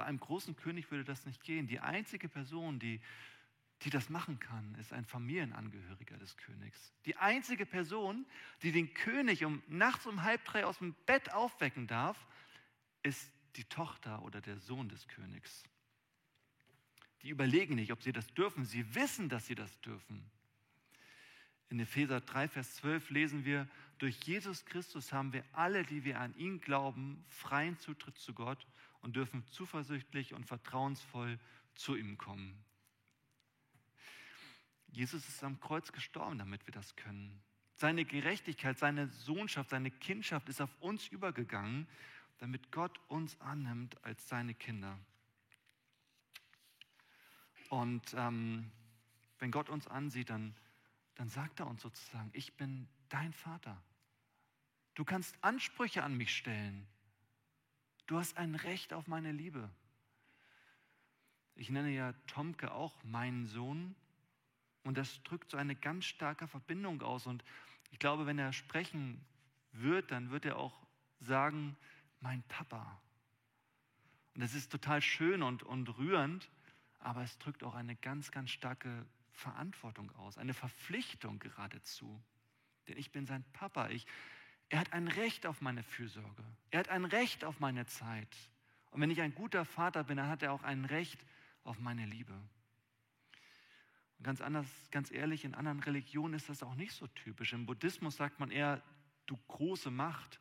Bei 0.00 0.06
einem 0.06 0.18
großen 0.18 0.56
König 0.56 0.90
würde 0.90 1.04
das 1.04 1.26
nicht 1.26 1.44
gehen. 1.44 1.66
Die 1.66 1.78
einzige 1.78 2.30
Person, 2.30 2.78
die, 2.78 3.02
die 3.82 3.90
das 3.90 4.08
machen 4.08 4.40
kann, 4.40 4.74
ist 4.76 4.94
ein 4.94 5.04
Familienangehöriger 5.04 6.16
des 6.16 6.38
Königs. 6.38 6.94
Die 7.04 7.18
einzige 7.18 7.66
Person, 7.66 8.24
die 8.62 8.72
den 8.72 8.94
König 8.94 9.44
um, 9.44 9.62
nachts 9.68 10.06
um 10.06 10.22
halb 10.22 10.42
drei 10.46 10.64
aus 10.64 10.78
dem 10.78 10.94
Bett 11.04 11.34
aufwecken 11.34 11.86
darf, 11.86 12.16
ist 13.02 13.30
die 13.56 13.64
Tochter 13.64 14.22
oder 14.22 14.40
der 14.40 14.56
Sohn 14.56 14.88
des 14.88 15.06
Königs. 15.06 15.64
Die 17.20 17.28
überlegen 17.28 17.74
nicht, 17.74 17.92
ob 17.92 18.02
sie 18.02 18.12
das 18.12 18.26
dürfen. 18.32 18.64
Sie 18.64 18.94
wissen, 18.94 19.28
dass 19.28 19.48
sie 19.48 19.54
das 19.54 19.82
dürfen. 19.82 20.24
In 21.68 21.78
Epheser 21.78 22.22
3, 22.22 22.48
Vers 22.48 22.76
12 22.76 23.10
lesen 23.10 23.44
wir, 23.44 23.68
durch 23.98 24.16
Jesus 24.22 24.64
Christus 24.64 25.12
haben 25.12 25.34
wir 25.34 25.44
alle, 25.52 25.82
die 25.82 26.04
wir 26.04 26.20
an 26.20 26.34
ihn 26.36 26.62
glauben, 26.62 27.22
freien 27.28 27.78
Zutritt 27.78 28.16
zu 28.16 28.32
Gott 28.32 28.66
und 29.00 29.16
dürfen 29.16 29.46
zuversichtlich 29.48 30.34
und 30.34 30.46
vertrauensvoll 30.46 31.38
zu 31.74 31.96
ihm 31.96 32.18
kommen. 32.18 32.64
Jesus 34.88 35.26
ist 35.28 35.44
am 35.44 35.60
Kreuz 35.60 35.92
gestorben, 35.92 36.38
damit 36.38 36.66
wir 36.66 36.72
das 36.72 36.96
können. 36.96 37.42
Seine 37.76 38.04
Gerechtigkeit, 38.04 38.78
seine 38.78 39.08
Sohnschaft, 39.08 39.70
seine 39.70 39.90
Kindschaft 39.90 40.48
ist 40.48 40.60
auf 40.60 40.74
uns 40.80 41.08
übergegangen, 41.08 41.86
damit 42.38 42.72
Gott 42.72 42.98
uns 43.08 43.40
annimmt 43.40 44.02
als 44.04 44.28
seine 44.28 44.54
Kinder. 44.54 44.98
Und 47.68 48.14
ähm, 48.14 48.70
wenn 49.38 49.50
Gott 49.50 49.68
uns 49.68 49.86
ansieht, 49.86 50.30
dann 50.30 50.54
dann 51.20 51.28
sagt 51.28 51.60
er 51.60 51.66
uns 51.66 51.82
sozusagen, 51.82 52.30
ich 52.32 52.54
bin 52.54 52.88
dein 53.10 53.34
Vater. 53.34 53.76
Du 54.94 55.04
kannst 55.04 55.36
Ansprüche 55.44 56.02
an 56.02 56.16
mich 56.16 56.34
stellen. 56.34 56.86
Du 58.10 58.18
hast 58.18 58.36
ein 58.38 58.56
Recht 58.56 58.92
auf 58.92 59.06
meine 59.06 59.30
Liebe. 59.30 59.70
Ich 61.54 61.70
nenne 61.70 61.90
ja 61.90 62.12
Tomke 62.26 62.72
auch 62.72 63.04
meinen 63.04 63.46
Sohn. 63.46 63.94
Und 64.82 64.98
das 64.98 65.22
drückt 65.22 65.52
so 65.52 65.56
eine 65.56 65.76
ganz 65.76 66.06
starke 66.06 66.48
Verbindung 66.48 67.02
aus. 67.02 67.28
Und 67.28 67.44
ich 67.92 68.00
glaube, 68.00 68.26
wenn 68.26 68.36
er 68.36 68.52
sprechen 68.52 69.24
wird, 69.70 70.10
dann 70.10 70.32
wird 70.32 70.44
er 70.44 70.56
auch 70.56 70.84
sagen, 71.20 71.76
mein 72.18 72.42
Papa. 72.48 73.00
Und 74.34 74.40
das 74.40 74.54
ist 74.54 74.72
total 74.72 75.00
schön 75.02 75.44
und, 75.44 75.62
und 75.62 75.96
rührend, 75.96 76.50
aber 76.98 77.22
es 77.22 77.38
drückt 77.38 77.62
auch 77.62 77.76
eine 77.76 77.94
ganz, 77.94 78.32
ganz 78.32 78.50
starke 78.50 79.06
Verantwortung 79.30 80.10
aus, 80.16 80.36
eine 80.36 80.52
Verpflichtung 80.52 81.38
geradezu. 81.38 82.20
Denn 82.88 82.98
ich 82.98 83.12
bin 83.12 83.26
sein 83.26 83.44
Papa. 83.52 83.88
Ich, 83.90 84.04
er 84.70 84.78
hat 84.78 84.92
ein 84.92 85.08
Recht 85.08 85.46
auf 85.46 85.60
meine 85.60 85.82
Fürsorge. 85.82 86.44
Er 86.70 86.80
hat 86.80 86.88
ein 86.88 87.04
Recht 87.04 87.44
auf 87.44 87.58
meine 87.58 87.86
Zeit. 87.86 88.28
Und 88.92 89.00
wenn 89.00 89.10
ich 89.10 89.20
ein 89.20 89.34
guter 89.34 89.64
Vater 89.64 90.04
bin, 90.04 90.16
dann 90.16 90.28
hat 90.28 90.42
er 90.42 90.52
auch 90.52 90.62
ein 90.62 90.84
Recht 90.84 91.18
auf 91.64 91.80
meine 91.80 92.06
Liebe. 92.06 92.32
Und 94.18 94.24
ganz 94.24 94.40
anders, 94.40 94.66
ganz 94.92 95.10
ehrlich, 95.10 95.44
in 95.44 95.54
anderen 95.54 95.80
Religionen 95.80 96.34
ist 96.34 96.48
das 96.48 96.62
auch 96.62 96.76
nicht 96.76 96.92
so 96.92 97.08
typisch. 97.08 97.52
Im 97.52 97.66
Buddhismus 97.66 98.16
sagt 98.16 98.38
man 98.38 98.52
eher, 98.52 98.80
du 99.26 99.36
große 99.48 99.90
Macht. 99.90 100.40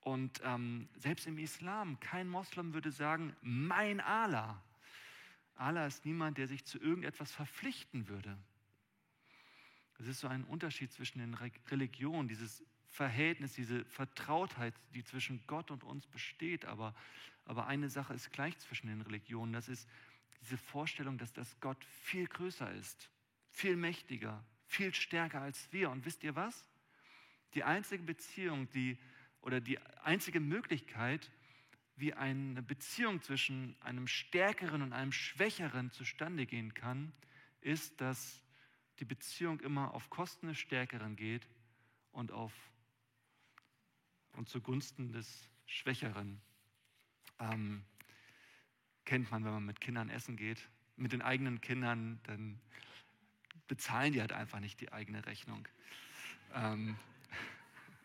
Und 0.00 0.40
ähm, 0.44 0.88
selbst 0.96 1.26
im 1.26 1.38
Islam, 1.38 2.00
kein 2.00 2.28
Moslem 2.28 2.72
würde 2.72 2.90
sagen, 2.90 3.36
mein 3.42 4.00
Allah. 4.00 4.62
Allah 5.56 5.86
ist 5.86 6.06
niemand, 6.06 6.38
der 6.38 6.48
sich 6.48 6.64
zu 6.64 6.80
irgendetwas 6.80 7.30
verpflichten 7.30 8.08
würde. 8.08 8.36
Es 9.98 10.06
ist 10.06 10.20
so 10.20 10.26
ein 10.26 10.44
Unterschied 10.44 10.90
zwischen 10.90 11.18
den 11.18 11.34
Religionen, 11.70 12.28
dieses 12.28 12.64
Verhältnis, 12.92 13.54
diese 13.54 13.84
Vertrautheit, 13.86 14.74
die 14.94 15.02
zwischen 15.02 15.42
Gott 15.46 15.70
und 15.70 15.82
uns 15.82 16.06
besteht. 16.06 16.66
Aber, 16.66 16.94
aber 17.44 17.66
eine 17.66 17.88
Sache 17.88 18.14
ist 18.14 18.32
gleich 18.32 18.56
zwischen 18.58 18.86
den 18.86 19.00
Religionen. 19.00 19.52
Das 19.52 19.68
ist 19.68 19.88
diese 20.42 20.58
Vorstellung, 20.58 21.18
dass 21.18 21.32
das 21.32 21.58
Gott 21.60 21.82
viel 21.84 22.26
größer 22.26 22.70
ist, 22.72 23.10
viel 23.50 23.76
mächtiger, 23.76 24.44
viel 24.66 24.94
stärker 24.94 25.40
als 25.40 25.72
wir. 25.72 25.90
Und 25.90 26.04
wisst 26.04 26.22
ihr 26.22 26.36
was? 26.36 26.68
Die 27.54 27.64
einzige 27.64 28.02
Beziehung, 28.02 28.68
die 28.70 28.98
oder 29.40 29.60
die 29.60 29.78
einzige 30.04 30.40
Möglichkeit, 30.40 31.30
wie 31.96 32.14
eine 32.14 32.62
Beziehung 32.62 33.22
zwischen 33.22 33.76
einem 33.80 34.06
Stärkeren 34.06 34.82
und 34.82 34.92
einem 34.92 35.12
Schwächeren 35.12 35.90
zustande 35.90 36.46
gehen 36.46 36.74
kann, 36.74 37.12
ist, 37.60 38.00
dass 38.00 38.42
die 38.98 39.04
Beziehung 39.04 39.60
immer 39.60 39.94
auf 39.94 40.10
Kosten 40.10 40.48
des 40.48 40.58
Stärkeren 40.58 41.16
geht 41.16 41.46
und, 42.12 42.32
auf, 42.32 42.52
und 44.32 44.48
zugunsten 44.48 45.12
des 45.12 45.48
Schwächeren. 45.66 46.40
Ähm, 47.38 47.84
kennt 49.04 49.30
man, 49.30 49.44
wenn 49.44 49.52
man 49.52 49.64
mit 49.64 49.80
Kindern 49.80 50.10
essen 50.10 50.36
geht. 50.36 50.68
Mit 50.96 51.12
den 51.12 51.22
eigenen 51.22 51.60
Kindern, 51.60 52.20
dann 52.24 52.60
bezahlen 53.66 54.12
die 54.12 54.20
halt 54.20 54.32
einfach 54.32 54.60
nicht 54.60 54.80
die 54.80 54.92
eigene 54.92 55.24
Rechnung. 55.26 55.66
Ähm, 56.54 56.96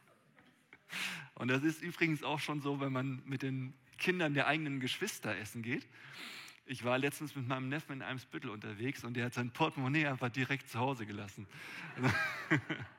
und 1.35 1.49
das 1.49 1.63
ist 1.63 1.81
übrigens 1.81 2.23
auch 2.23 2.39
schon 2.39 2.61
so, 2.61 2.79
wenn 2.79 2.93
man 2.93 3.21
mit 3.25 3.41
den 3.41 3.73
Kindern 3.97 4.33
der 4.33 4.47
eigenen 4.47 4.79
Geschwister 4.79 5.35
essen 5.37 5.61
geht. 5.61 5.87
Ich 6.65 6.83
war 6.83 6.97
letztens 6.97 7.35
mit 7.35 7.47
meinem 7.47 7.69
Neffen 7.69 7.93
in 7.93 8.01
einem 8.01 8.19
Spüttel 8.19 8.49
unterwegs 8.49 9.03
und 9.03 9.15
der 9.15 9.25
hat 9.25 9.33
sein 9.33 9.51
Portemonnaie 9.51 10.07
einfach 10.07 10.29
direkt 10.29 10.69
zu 10.69 10.79
Hause 10.79 11.05
gelassen. 11.05 11.47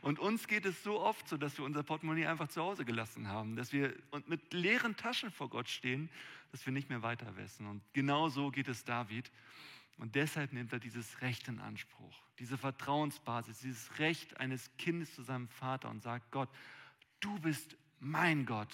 Und 0.00 0.18
uns 0.18 0.46
geht 0.46 0.64
es 0.64 0.82
so 0.82 1.00
oft 1.00 1.28
so, 1.28 1.36
dass 1.36 1.58
wir 1.58 1.64
unser 1.64 1.82
Portemonnaie 1.82 2.26
einfach 2.26 2.48
zu 2.48 2.62
Hause 2.62 2.84
gelassen 2.84 3.28
haben, 3.28 3.56
dass 3.56 3.72
wir 3.72 3.94
mit 4.26 4.52
leeren 4.52 4.96
Taschen 4.96 5.30
vor 5.30 5.48
Gott 5.48 5.68
stehen, 5.68 6.08
dass 6.52 6.64
wir 6.64 6.72
nicht 6.72 6.88
mehr 6.88 7.02
weiter 7.02 7.36
wissen. 7.36 7.66
Und 7.66 7.82
genau 7.92 8.28
so 8.28 8.50
geht 8.50 8.68
es 8.68 8.84
David. 8.84 9.30
Und 9.98 10.14
deshalb 10.14 10.52
nimmt 10.52 10.72
er 10.72 10.78
dieses 10.78 11.20
Recht 11.22 11.48
in 11.48 11.58
Anspruch, 11.58 12.22
diese 12.38 12.56
Vertrauensbasis, 12.56 13.58
dieses 13.60 13.98
Recht 13.98 14.38
eines 14.38 14.70
Kindes 14.78 15.14
zu 15.14 15.22
seinem 15.22 15.48
Vater 15.48 15.90
und 15.90 16.02
sagt, 16.02 16.30
Gott, 16.30 16.48
du 17.20 17.38
bist 17.40 17.76
mein 17.98 18.46
Gott. 18.46 18.72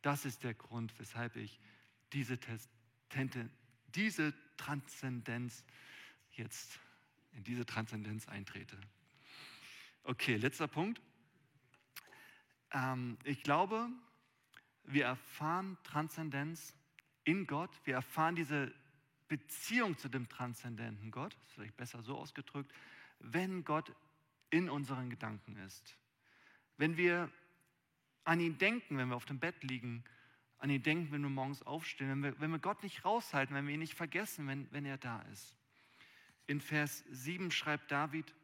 Das 0.00 0.24
ist 0.24 0.42
der 0.42 0.54
Grund, 0.54 0.98
weshalb 0.98 1.36
ich 1.36 1.60
diese, 2.12 2.38
Tente, 3.10 3.50
diese 3.94 4.32
Transzendenz 4.56 5.64
jetzt 6.32 6.78
in 7.32 7.44
diese 7.44 7.66
Transzendenz 7.66 8.26
eintrete. 8.28 8.78
Okay, 10.06 10.36
letzter 10.36 10.68
Punkt. 10.68 11.00
Ähm, 12.72 13.16
ich 13.24 13.42
glaube, 13.42 13.88
wir 14.84 15.06
erfahren 15.06 15.78
Transzendenz 15.82 16.74
in 17.24 17.46
Gott. 17.46 17.70
Wir 17.84 17.94
erfahren 17.94 18.36
diese 18.36 18.70
Beziehung 19.28 19.96
zu 19.96 20.10
dem 20.10 20.28
transzendenten 20.28 21.10
Gott, 21.10 21.34
vielleicht 21.54 21.78
besser 21.78 22.02
so 22.02 22.18
ausgedrückt, 22.18 22.70
wenn 23.18 23.64
Gott 23.64 23.94
in 24.50 24.68
unseren 24.68 25.08
Gedanken 25.08 25.56
ist. 25.56 25.96
Wenn 26.76 26.98
wir 26.98 27.30
an 28.24 28.40
ihn 28.40 28.58
denken, 28.58 28.98
wenn 28.98 29.08
wir 29.08 29.16
auf 29.16 29.24
dem 29.24 29.38
Bett 29.38 29.62
liegen, 29.62 30.04
an 30.58 30.68
ihn 30.68 30.82
denken, 30.82 31.12
wenn 31.12 31.22
wir 31.22 31.30
morgens 31.30 31.62
aufstehen, 31.62 32.10
wenn 32.10 32.22
wir, 32.22 32.40
wenn 32.40 32.50
wir 32.50 32.58
Gott 32.58 32.82
nicht 32.82 33.06
raushalten, 33.06 33.56
wenn 33.56 33.66
wir 33.66 33.72
ihn 33.72 33.80
nicht 33.80 33.94
vergessen, 33.94 34.46
wenn, 34.48 34.70
wenn 34.70 34.84
er 34.84 34.98
da 34.98 35.22
ist. 35.32 35.56
In 36.46 36.60
Vers 36.60 37.04
7 37.08 37.50
schreibt 37.50 37.90
David, 37.90 38.34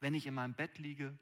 wenn 0.00 0.14
ich 0.14 0.26
in 0.26 0.34
meinem 0.34 0.54
Bett 0.54 0.78
liege, 0.78 1.16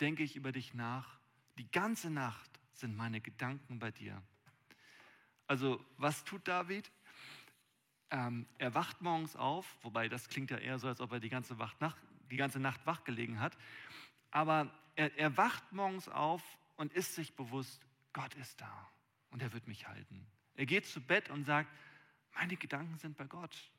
denke 0.00 0.22
ich 0.22 0.36
über 0.36 0.52
dich 0.52 0.74
nach. 0.74 1.18
Die 1.58 1.70
ganze 1.70 2.10
Nacht 2.10 2.50
sind 2.72 2.96
meine 2.96 3.20
Gedanken 3.20 3.78
bei 3.78 3.90
dir. 3.90 4.20
Also 5.46 5.84
was 5.98 6.24
tut 6.24 6.48
David? 6.48 6.90
Ähm, 8.10 8.46
er 8.58 8.74
wacht 8.74 9.00
morgens 9.00 9.36
auf, 9.36 9.66
wobei 9.82 10.08
das 10.08 10.28
klingt 10.28 10.50
ja 10.50 10.58
eher 10.58 10.78
so, 10.78 10.88
als 10.88 11.00
ob 11.00 11.12
er 11.12 11.20
die 11.20 11.28
ganze, 11.28 11.54
Nacht, 11.54 11.96
die 12.30 12.36
ganze 12.36 12.58
Nacht 12.58 12.84
wach 12.86 13.04
gelegen 13.04 13.40
hat. 13.40 13.56
Aber 14.30 14.70
er, 14.96 15.16
er 15.18 15.36
wacht 15.36 15.72
morgens 15.72 16.08
auf 16.08 16.42
und 16.76 16.92
ist 16.92 17.14
sich 17.14 17.34
bewusst, 17.34 17.86
Gott 18.12 18.34
ist 18.34 18.60
da 18.60 18.90
und 19.30 19.42
er 19.42 19.52
wird 19.52 19.66
mich 19.66 19.88
halten. 19.88 20.26
Er 20.54 20.66
geht 20.66 20.86
zu 20.86 21.00
Bett 21.00 21.30
und 21.30 21.44
sagt, 21.44 21.70
meine 22.34 22.56
Gedanken 22.56 22.98
sind 22.98 23.16
bei 23.16 23.24
Gott. 23.24 23.70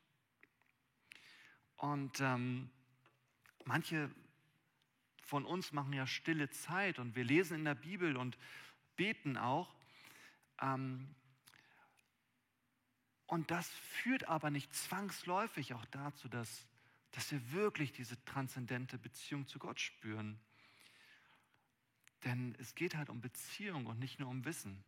Und 1.76 2.20
ähm, 2.20 2.70
manche 3.64 4.10
von 5.24 5.44
uns 5.44 5.72
machen 5.72 5.92
ja 5.92 6.06
stille 6.06 6.50
Zeit 6.50 6.98
und 6.98 7.16
wir 7.16 7.24
lesen 7.24 7.58
in 7.58 7.64
der 7.64 7.74
Bibel 7.74 8.16
und 8.16 8.38
beten 8.96 9.36
auch. 9.36 9.74
Ähm, 10.60 11.14
und 13.26 13.50
das 13.50 13.68
führt 13.68 14.28
aber 14.28 14.50
nicht 14.50 14.74
zwangsläufig 14.74 15.74
auch 15.74 15.84
dazu, 15.86 16.28
dass, 16.28 16.66
dass 17.12 17.32
wir 17.32 17.52
wirklich 17.52 17.92
diese 17.92 18.22
transzendente 18.24 18.98
Beziehung 18.98 19.46
zu 19.46 19.58
Gott 19.58 19.80
spüren. 19.80 20.38
Denn 22.24 22.54
es 22.58 22.74
geht 22.74 22.94
halt 22.94 23.08
um 23.08 23.20
Beziehung 23.20 23.86
und 23.86 23.98
nicht 23.98 24.20
nur 24.20 24.28
um 24.28 24.44
Wissen. 24.44 24.84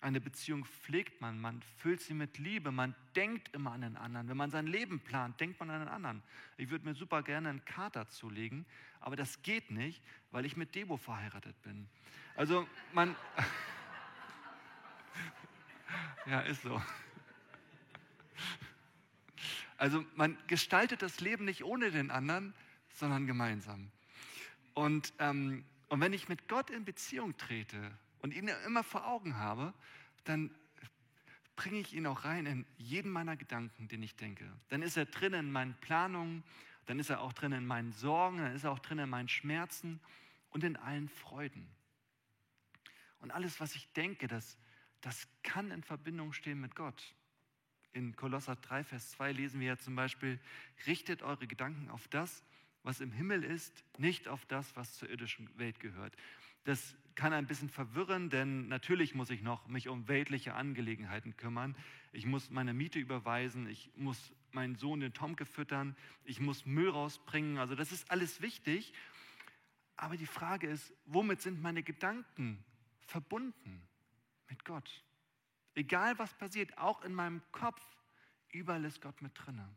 Eine 0.00 0.20
Beziehung 0.20 0.64
pflegt 0.64 1.20
man, 1.20 1.40
man 1.40 1.60
füllt 1.78 2.00
sie 2.00 2.14
mit 2.14 2.38
Liebe, 2.38 2.70
man 2.70 2.94
denkt 3.16 3.52
immer 3.52 3.72
an 3.72 3.80
den 3.80 3.96
anderen. 3.96 4.28
Wenn 4.28 4.36
man 4.36 4.50
sein 4.50 4.68
Leben 4.68 5.00
plant, 5.00 5.40
denkt 5.40 5.58
man 5.58 5.70
an 5.70 5.80
den 5.80 5.88
anderen. 5.88 6.22
Ich 6.56 6.70
würde 6.70 6.84
mir 6.84 6.94
super 6.94 7.22
gerne 7.22 7.48
einen 7.48 7.64
Kater 7.64 8.08
zulegen, 8.08 8.64
aber 9.00 9.16
das 9.16 9.42
geht 9.42 9.72
nicht, 9.72 10.00
weil 10.30 10.46
ich 10.46 10.56
mit 10.56 10.76
Debo 10.76 10.96
verheiratet 10.96 11.60
bin. 11.62 11.88
Also 12.36 12.68
man... 12.92 13.16
ja, 16.26 16.40
ist 16.40 16.62
so. 16.62 16.80
Also 19.78 20.04
man 20.14 20.38
gestaltet 20.46 21.02
das 21.02 21.20
Leben 21.20 21.44
nicht 21.44 21.64
ohne 21.64 21.90
den 21.90 22.12
anderen, 22.12 22.54
sondern 22.94 23.26
gemeinsam. 23.26 23.90
Und, 24.74 25.12
ähm, 25.18 25.64
und 25.88 26.00
wenn 26.00 26.12
ich 26.12 26.28
mit 26.28 26.46
Gott 26.46 26.70
in 26.70 26.84
Beziehung 26.84 27.36
trete, 27.36 27.98
und 28.20 28.34
ihn 28.34 28.48
immer 28.66 28.82
vor 28.82 29.06
Augen 29.06 29.36
habe, 29.36 29.74
dann 30.24 30.50
bringe 31.56 31.78
ich 31.78 31.94
ihn 31.94 32.06
auch 32.06 32.24
rein 32.24 32.46
in 32.46 32.66
jeden 32.76 33.10
meiner 33.10 33.36
Gedanken, 33.36 33.88
den 33.88 34.02
ich 34.02 34.14
denke. 34.16 34.50
Dann 34.68 34.82
ist 34.82 34.96
er 34.96 35.06
drin 35.06 35.34
in 35.34 35.50
meinen 35.50 35.74
Planungen, 35.80 36.44
dann 36.86 36.98
ist 36.98 37.10
er 37.10 37.20
auch 37.20 37.32
drin 37.32 37.52
in 37.52 37.66
meinen 37.66 37.92
Sorgen, 37.92 38.38
dann 38.38 38.54
ist 38.54 38.64
er 38.64 38.70
auch 38.70 38.78
drin 38.78 38.98
in 38.98 39.10
meinen 39.10 39.28
Schmerzen 39.28 40.00
und 40.50 40.64
in 40.64 40.76
allen 40.76 41.08
Freuden. 41.08 41.68
Und 43.18 43.32
alles, 43.32 43.60
was 43.60 43.74
ich 43.74 43.92
denke, 43.92 44.28
das, 44.28 44.56
das 45.00 45.28
kann 45.42 45.70
in 45.70 45.82
Verbindung 45.82 46.32
stehen 46.32 46.60
mit 46.60 46.74
Gott. 46.76 47.14
In 47.92 48.14
Kolosser 48.14 48.56
3, 48.56 48.84
Vers 48.84 49.10
2 49.10 49.32
lesen 49.32 49.60
wir 49.60 49.68
ja 49.68 49.76
zum 49.76 49.96
Beispiel, 49.96 50.38
richtet 50.86 51.22
eure 51.22 51.46
Gedanken 51.46 51.90
auf 51.90 52.06
das, 52.08 52.44
was 52.84 53.00
im 53.00 53.10
Himmel 53.10 53.42
ist, 53.42 53.84
nicht 53.98 54.28
auf 54.28 54.46
das, 54.46 54.76
was 54.76 54.94
zur 54.96 55.10
irdischen 55.10 55.50
Welt 55.58 55.80
gehört. 55.80 56.14
Das 56.64 56.94
kann 57.18 57.32
ein 57.32 57.48
bisschen 57.48 57.68
verwirren, 57.68 58.30
denn 58.30 58.68
natürlich 58.68 59.12
muss 59.12 59.28
ich 59.30 59.42
noch 59.42 59.66
mich 59.66 59.88
um 59.88 60.06
weltliche 60.06 60.54
Angelegenheiten 60.54 61.36
kümmern. 61.36 61.74
Ich 62.12 62.26
muss 62.26 62.48
meine 62.48 62.72
Miete 62.72 63.00
überweisen, 63.00 63.68
ich 63.68 63.90
muss 63.96 64.32
meinen 64.52 64.76
Sohn 64.76 65.00
den 65.00 65.12
Tomke 65.12 65.44
füttern, 65.44 65.96
ich 66.24 66.38
muss 66.38 66.64
Müll 66.64 66.88
rausbringen. 66.88 67.58
Also 67.58 67.74
das 67.74 67.90
ist 67.90 68.08
alles 68.12 68.40
wichtig. 68.40 68.94
Aber 69.96 70.16
die 70.16 70.26
Frage 70.26 70.68
ist, 70.68 70.94
womit 71.06 71.42
sind 71.42 71.60
meine 71.60 71.82
Gedanken 71.82 72.64
verbunden 73.00 73.82
mit 74.48 74.64
Gott? 74.64 75.04
Egal 75.74 76.20
was 76.20 76.32
passiert, 76.34 76.78
auch 76.78 77.02
in 77.02 77.14
meinem 77.14 77.42
Kopf, 77.50 77.82
überall 78.52 78.84
ist 78.84 79.02
Gott 79.02 79.20
mit 79.22 79.32
drinne. 79.34 79.68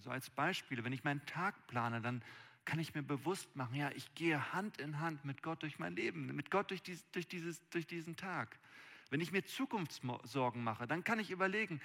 So 0.00 0.10
als 0.10 0.30
Beispiel, 0.30 0.82
wenn 0.82 0.92
ich 0.92 1.04
meinen 1.04 1.24
Tag 1.26 1.68
plane, 1.68 2.00
dann 2.00 2.24
kann 2.70 2.78
ich 2.78 2.94
mir 2.94 3.02
bewusst 3.02 3.56
machen, 3.56 3.74
ja, 3.74 3.90
ich 3.96 4.14
gehe 4.14 4.52
Hand 4.52 4.78
in 4.80 5.00
Hand 5.00 5.24
mit 5.24 5.42
Gott 5.42 5.64
durch 5.64 5.80
mein 5.80 5.96
Leben, 5.96 6.26
mit 6.26 6.52
Gott 6.52 6.70
durch, 6.70 6.80
dies, 6.84 7.04
durch, 7.10 7.26
dieses, 7.26 7.68
durch 7.70 7.84
diesen 7.84 8.14
Tag. 8.14 8.60
Wenn 9.08 9.20
ich 9.20 9.32
mir 9.32 9.44
Zukunftssorgen 9.44 10.62
mache, 10.62 10.86
dann 10.86 11.02
kann 11.02 11.18
ich 11.18 11.32
überlegen, 11.32 11.80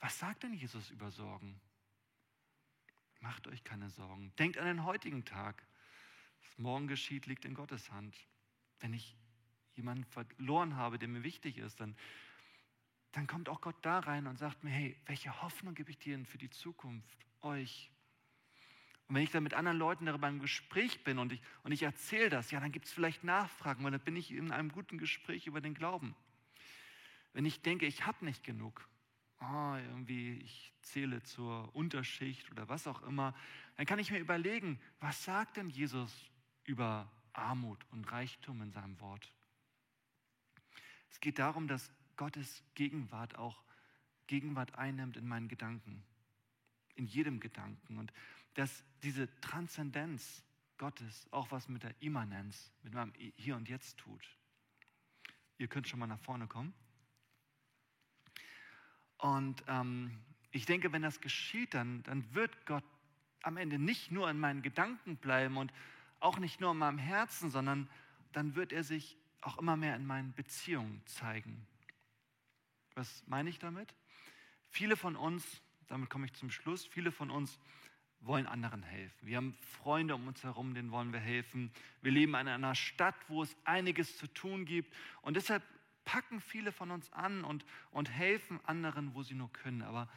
was 0.00 0.18
sagt 0.18 0.42
denn 0.42 0.52
Jesus 0.52 0.90
über 0.90 1.12
Sorgen? 1.12 1.60
Macht 3.20 3.46
euch 3.46 3.62
keine 3.62 3.88
Sorgen. 3.90 4.32
Denkt 4.36 4.58
an 4.58 4.66
den 4.66 4.82
heutigen 4.82 5.24
Tag. 5.24 5.62
Was 6.42 6.58
morgen 6.58 6.88
geschieht, 6.88 7.26
liegt 7.26 7.44
in 7.44 7.54
Gottes 7.54 7.92
Hand. 7.92 8.16
Wenn 8.80 8.92
ich 8.92 9.16
jemanden 9.76 10.02
verloren 10.02 10.74
habe, 10.74 10.98
der 10.98 11.06
mir 11.06 11.22
wichtig 11.22 11.58
ist, 11.58 11.78
dann, 11.78 11.94
dann 13.12 13.28
kommt 13.28 13.48
auch 13.48 13.60
Gott 13.60 13.76
da 13.82 14.00
rein 14.00 14.26
und 14.26 14.36
sagt 14.36 14.64
mir, 14.64 14.70
hey, 14.70 15.00
welche 15.06 15.42
Hoffnung 15.42 15.76
gebe 15.76 15.92
ich 15.92 15.98
dir 16.00 16.16
denn 16.16 16.26
für 16.26 16.38
die 16.38 16.50
Zukunft, 16.50 17.24
euch? 17.40 17.93
Und 19.06 19.16
wenn 19.16 19.22
ich 19.22 19.30
dann 19.30 19.42
mit 19.42 19.54
anderen 19.54 19.78
Leuten 19.78 20.06
darüber 20.06 20.28
im 20.28 20.40
Gespräch 20.40 21.04
bin 21.04 21.18
und 21.18 21.32
ich, 21.32 21.40
und 21.62 21.72
ich 21.72 21.82
erzähle 21.82 22.30
das, 22.30 22.50
ja, 22.50 22.60
dann 22.60 22.72
gibt 22.72 22.86
es 22.86 22.92
vielleicht 22.92 23.22
Nachfragen, 23.22 23.84
weil 23.84 23.90
dann 23.90 24.00
bin 24.00 24.16
ich 24.16 24.30
in 24.30 24.50
einem 24.50 24.72
guten 24.72 24.96
Gespräch 24.96 25.46
über 25.46 25.60
den 25.60 25.74
Glauben. 25.74 26.14
Wenn 27.34 27.44
ich 27.44 27.60
denke, 27.60 27.86
ich 27.86 28.06
habe 28.06 28.24
nicht 28.24 28.44
genug, 28.44 28.88
oh, 29.40 29.74
irgendwie 29.76 30.38
ich 30.38 30.72
zähle 30.82 31.22
zur 31.22 31.74
Unterschicht 31.74 32.50
oder 32.50 32.68
was 32.68 32.86
auch 32.86 33.02
immer, 33.02 33.34
dann 33.76 33.86
kann 33.86 33.98
ich 33.98 34.10
mir 34.10 34.20
überlegen, 34.20 34.80
was 35.00 35.24
sagt 35.24 35.56
denn 35.56 35.68
Jesus 35.68 36.30
über 36.64 37.10
Armut 37.32 37.84
und 37.90 38.10
Reichtum 38.10 38.62
in 38.62 38.70
seinem 38.70 38.98
Wort? 39.00 39.30
Es 41.10 41.20
geht 41.20 41.38
darum, 41.38 41.68
dass 41.68 41.90
Gottes 42.16 42.62
Gegenwart 42.74 43.36
auch 43.36 43.62
Gegenwart 44.26 44.76
einnimmt 44.76 45.16
in 45.16 45.26
meinen 45.26 45.48
Gedanken, 45.48 46.02
in 46.94 47.06
jedem 47.06 47.40
Gedanken 47.40 47.98
und 47.98 48.12
dass 48.54 48.84
diese 49.02 49.28
Transzendenz 49.40 50.42
Gottes 50.78 51.28
auch 51.30 51.50
was 51.50 51.68
mit 51.68 51.82
der 51.82 51.94
Immanenz, 52.00 52.72
mit 52.82 52.94
meinem 52.94 53.12
Hier 53.36 53.56
und 53.56 53.68
Jetzt 53.68 53.98
tut. 53.98 54.22
Ihr 55.58 55.68
könnt 55.68 55.88
schon 55.88 56.00
mal 56.00 56.06
nach 56.06 56.18
vorne 56.20 56.46
kommen. 56.46 56.74
Und 59.18 59.62
ähm, 59.68 60.18
ich 60.50 60.66
denke, 60.66 60.92
wenn 60.92 61.02
das 61.02 61.20
geschieht, 61.20 61.74
dann, 61.74 62.02
dann 62.02 62.34
wird 62.34 62.66
Gott 62.66 62.84
am 63.42 63.56
Ende 63.56 63.78
nicht 63.78 64.10
nur 64.10 64.28
in 64.30 64.38
meinen 64.38 64.62
Gedanken 64.62 65.16
bleiben 65.16 65.56
und 65.56 65.72
auch 66.20 66.38
nicht 66.38 66.60
nur 66.60 66.72
in 66.72 66.78
meinem 66.78 66.98
Herzen, 66.98 67.50
sondern 67.50 67.88
dann 68.32 68.54
wird 68.54 68.72
er 68.72 68.82
sich 68.82 69.16
auch 69.40 69.58
immer 69.58 69.76
mehr 69.76 69.94
in 69.96 70.06
meinen 70.06 70.32
Beziehungen 70.32 71.02
zeigen. 71.06 71.66
Was 72.94 73.24
meine 73.26 73.50
ich 73.50 73.58
damit? 73.58 73.94
Viele 74.68 74.96
von 74.96 75.16
uns, 75.16 75.62
damit 75.86 76.10
komme 76.10 76.26
ich 76.26 76.32
zum 76.32 76.50
Schluss, 76.50 76.86
viele 76.86 77.12
von 77.12 77.30
uns 77.30 77.58
wollen 78.26 78.46
anderen 78.46 78.82
helfen. 78.82 79.26
Wir 79.26 79.36
haben 79.36 79.56
Freunde 79.60 80.14
um 80.14 80.26
uns 80.26 80.42
herum, 80.42 80.74
denen 80.74 80.90
wollen 80.90 81.12
wir 81.12 81.20
helfen. 81.20 81.70
Wir 82.02 82.12
leben 82.12 82.34
in 82.34 82.48
einer 82.48 82.74
Stadt, 82.74 83.14
wo 83.28 83.42
es 83.42 83.56
einiges 83.64 84.16
zu 84.16 84.26
tun 84.26 84.64
gibt. 84.64 84.92
Und 85.22 85.36
deshalb 85.36 85.62
packen 86.04 86.40
viele 86.40 86.72
von 86.72 86.90
uns 86.90 87.12
an 87.12 87.44
und, 87.44 87.64
und 87.90 88.10
helfen 88.10 88.60
anderen, 88.64 89.14
wo 89.14 89.22
sie 89.22 89.34
nur 89.34 89.52
können. 89.52 89.82
Aber, 89.82 90.08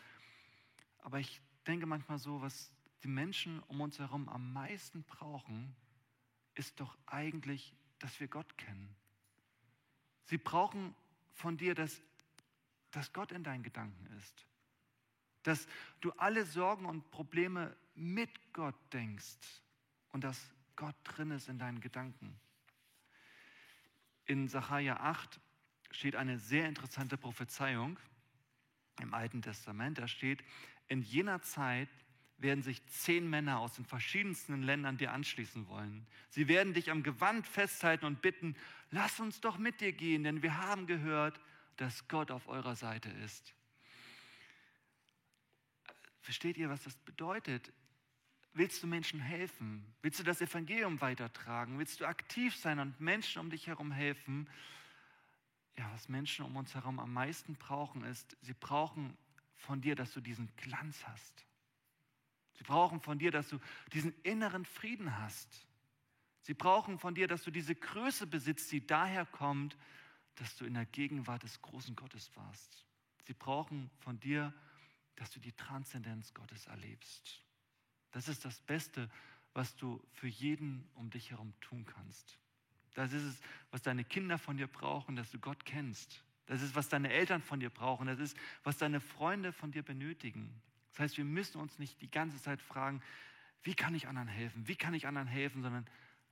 aber 0.99 1.19
ich 1.19 1.41
denke 1.65 1.85
manchmal 1.85 2.17
so, 2.17 2.41
was 2.41 2.71
die 3.03 3.07
Menschen 3.07 3.61
um 3.63 3.81
uns 3.81 3.99
herum 3.99 4.29
am 4.29 4.53
meisten 4.53 5.03
brauchen, 5.03 5.75
ist 6.55 6.79
doch 6.79 6.97
eigentlich, 7.05 7.73
dass 7.99 8.19
wir 8.19 8.27
Gott 8.27 8.57
kennen. 8.57 8.95
Sie 10.25 10.37
brauchen 10.37 10.95
von 11.33 11.57
dir, 11.57 11.75
dass, 11.75 12.01
dass 12.91 13.13
Gott 13.13 13.31
in 13.31 13.43
deinen 13.43 13.63
Gedanken 13.63 14.05
ist. 14.17 14.45
Dass 15.43 15.67
du 16.01 16.11
alle 16.13 16.45
Sorgen 16.45 16.85
und 16.85 17.09
Probleme 17.11 17.75
mit 17.97 18.29
Gott 18.53 18.75
denkst 18.93 19.61
und 20.09 20.23
dass 20.23 20.39
Gott 20.75 20.95
drin 21.03 21.31
ist 21.31 21.49
in 21.49 21.59
deinen 21.59 21.81
Gedanken. 21.81 22.39
In 24.25 24.47
Sacharja 24.47 24.97
8 24.97 25.39
steht 25.91 26.15
eine 26.15 26.37
sehr 26.37 26.67
interessante 26.67 27.17
Prophezeiung 27.17 27.99
im 29.01 29.13
Alten 29.13 29.41
Testament. 29.41 29.97
Da 29.97 30.07
steht, 30.07 30.43
in 30.87 31.01
jener 31.01 31.41
Zeit 31.41 31.89
werden 32.37 32.61
sich 32.61 32.85
zehn 32.87 33.27
Männer 33.27 33.59
aus 33.59 33.73
den 33.73 33.85
verschiedensten 33.85 34.61
Ländern 34.61 34.97
dir 34.97 35.11
anschließen 35.11 35.67
wollen. 35.67 36.05
Sie 36.29 36.47
werden 36.47 36.73
dich 36.73 36.91
am 36.91 37.01
Gewand 37.01 37.47
festhalten 37.47 38.05
und 38.05 38.21
bitten, 38.21 38.55
lass 38.91 39.19
uns 39.19 39.41
doch 39.41 39.57
mit 39.57 39.81
dir 39.81 39.91
gehen, 39.91 40.23
denn 40.23 40.43
wir 40.43 40.57
haben 40.57 40.85
gehört, 40.85 41.39
dass 41.77 42.07
Gott 42.07 42.29
auf 42.29 42.47
eurer 42.47 42.75
Seite 42.75 43.09
ist. 43.09 43.53
Versteht 46.21 46.57
ihr, 46.57 46.69
was 46.69 46.83
das 46.83 46.95
bedeutet? 46.97 47.71
Willst 48.57 48.81
du 48.81 48.87
Menschen 48.87 49.19
helfen? 49.19 49.85
Willst 50.01 50.19
du 50.19 50.23
das 50.23 50.41
Evangelium 50.41 50.99
weitertragen? 50.99 51.77
Willst 51.79 51.99
du 51.99 52.05
aktiv 52.05 52.55
sein 52.55 52.79
und 52.79 52.99
Menschen 52.99 53.39
um 53.39 53.49
dich 53.49 53.67
herum 53.67 53.91
helfen? 53.91 54.49
ja, 55.77 55.91
was 55.93 56.09
Menschen 56.09 56.43
um 56.43 56.55
uns 56.55 56.73
herum 56.73 56.99
am 56.99 57.13
meisten 57.13 57.55
brauchen, 57.55 58.03
ist, 58.03 58.35
sie 58.41 58.53
brauchen 58.53 59.15
von 59.55 59.79
dir, 59.79 59.95
dass 59.95 60.11
du 60.11 60.21
diesen 60.21 60.53
Glanz 60.57 61.05
hast. 61.07 61.45
Sie 62.53 62.63
brauchen 62.63 62.99
von 62.99 63.19
dir, 63.19 63.29
dass 63.29 63.49
du 63.49 63.59
diesen 63.93 64.13
inneren 64.23 64.65
Frieden 64.65 65.19
hast. 65.19 65.67
Sie 66.41 66.55
brauchen 66.55 66.97
von 66.97 67.13
dir, 67.13 67.27
dass 67.27 67.43
du 67.43 67.51
diese 67.51 67.75
Größe 67.75 68.25
besitzt, 68.25 68.71
die 68.71 68.85
daher 68.85 69.25
kommt, 69.25 69.77
dass 70.35 70.55
du 70.55 70.65
in 70.65 70.73
der 70.73 70.85
Gegenwart 70.85 71.43
des 71.43 71.61
großen 71.61 71.95
Gottes 71.95 72.35
warst. 72.35 72.85
Sie 73.27 73.33
brauchen 73.33 73.91
von 73.99 74.19
dir, 74.19 74.53
dass 75.15 75.29
du 75.29 75.39
die 75.39 75.51
Transzendenz 75.51 76.33
Gottes 76.33 76.65
erlebst. 76.65 77.43
Das 78.11 78.27
ist 78.27 78.45
das 78.45 78.59
Beste, 78.61 79.09
was 79.53 79.75
du 79.75 80.01
für 80.13 80.27
jeden 80.27 80.87
um 80.95 81.09
dich 81.09 81.31
herum 81.31 81.53
tun 81.61 81.85
kannst. 81.85 82.37
Das 82.93 83.13
ist 83.13 83.23
es, 83.23 83.39
was 83.71 83.81
deine 83.81 84.03
Kinder 84.03 84.37
von 84.37 84.57
dir 84.57 84.67
brauchen, 84.67 85.15
dass 85.15 85.31
du 85.31 85.39
Gott 85.39 85.65
kennst. 85.65 86.23
Das 86.47 86.61
ist, 86.61 86.75
was 86.75 86.89
deine 86.89 87.11
Eltern 87.11 87.41
von 87.41 87.59
dir 87.59 87.69
brauchen. 87.69 88.07
Das 88.07 88.19
ist, 88.19 88.37
was 88.63 88.77
deine 88.77 88.99
Freunde 88.99 89.51
von 89.51 89.71
dir 89.71 89.83
benötigen. 89.83 90.61
Das 90.91 90.99
heißt, 90.99 91.17
wir 91.17 91.25
müssen 91.25 91.59
uns 91.59 91.77
nicht 91.77 92.01
die 92.01 92.09
ganze 92.09 92.41
Zeit 92.41 92.61
fragen, 92.61 93.01
wie 93.63 93.75
kann 93.75 93.93
ich 93.93 94.07
anderen 94.07 94.27
helfen? 94.27 94.67
Wie 94.67 94.75
kann 94.75 94.93
ich 94.93 95.07
anderen 95.07 95.27
helfen? 95.27 95.61
Sondern 95.61 95.85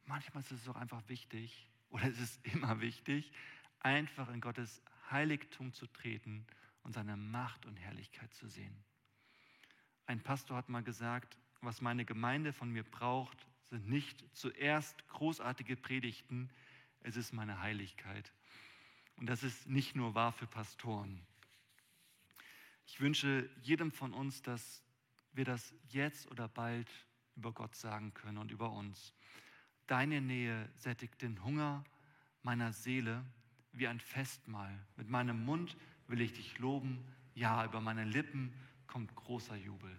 manchmal 0.06 0.42
ist 0.42 0.52
es 0.52 0.68
auch 0.68 0.76
einfach 0.76 1.04
wichtig, 1.08 1.70
oder 1.90 2.06
es 2.06 2.20
ist 2.20 2.46
immer 2.48 2.82
wichtig, 2.82 3.32
einfach 3.80 4.30
in 4.30 4.42
Gottes 4.42 4.82
Heiligtum 5.12 5.74
zu 5.74 5.86
treten 5.88 6.46
und 6.84 6.94
seine 6.94 7.18
Macht 7.18 7.66
und 7.66 7.78
Herrlichkeit 7.78 8.34
zu 8.34 8.48
sehen. 8.48 8.76
Ein 10.08 10.22
Pastor 10.22 10.58
hat 10.58 10.70
mal 10.70 10.84
gesagt, 10.84 11.38
was 11.65 11.82
meine 11.82 12.06
Gemeinde 12.06 12.54
von 12.54 12.71
mir 12.71 12.84
braucht, 12.84 13.38
sind 13.69 13.89
nicht 13.89 14.23
zuerst 14.34 15.08
großartige 15.10 15.75
Predigten, 15.75 16.49
es 17.01 17.17
ist 17.17 17.34
meine 17.34 17.62
Heiligkeit. 17.62 18.32
Und 19.17 19.28
das 19.28 19.43
ist 19.43 19.67
nicht 19.67 19.95
nur 19.95 20.15
wahr 20.15 20.32
für 20.32 20.47
Pastoren. 20.47 21.21
Ich 22.86 22.99
wünsche 23.01 23.49
jedem 23.62 23.91
von 23.91 24.13
uns, 24.13 24.41
dass 24.41 24.84
wir 25.34 25.45
das 25.45 25.73
jetzt 25.89 26.30
oder 26.32 26.47
bald 26.47 26.89
über 27.36 27.51
Gott 27.51 27.75
sagen 27.75 28.13
können 28.13 28.38
und 28.38 28.51
über 28.51 28.71
uns. 28.71 29.13
Deine 29.88 30.21
Nähe 30.21 30.69
sättigt 30.78 31.21
den 31.21 31.43
Hunger 31.43 31.84
meiner 32.43 32.73
Seele 32.73 33.23
wie 33.73 33.88
ein 33.88 33.99
Festmahl. 33.99 34.73
Mit 34.95 35.10
meinem 35.10 35.43
Mund 35.45 35.75
will 36.08 36.21
ich 36.21 36.34
dich 36.34 36.58
loben. 36.60 37.04
Ja, 37.34 37.65
über 37.65 37.82
meine 37.82 38.06
Lippen 38.06 38.54
kommt 38.88 39.13
großer 39.15 39.56
Jubel. 39.56 39.95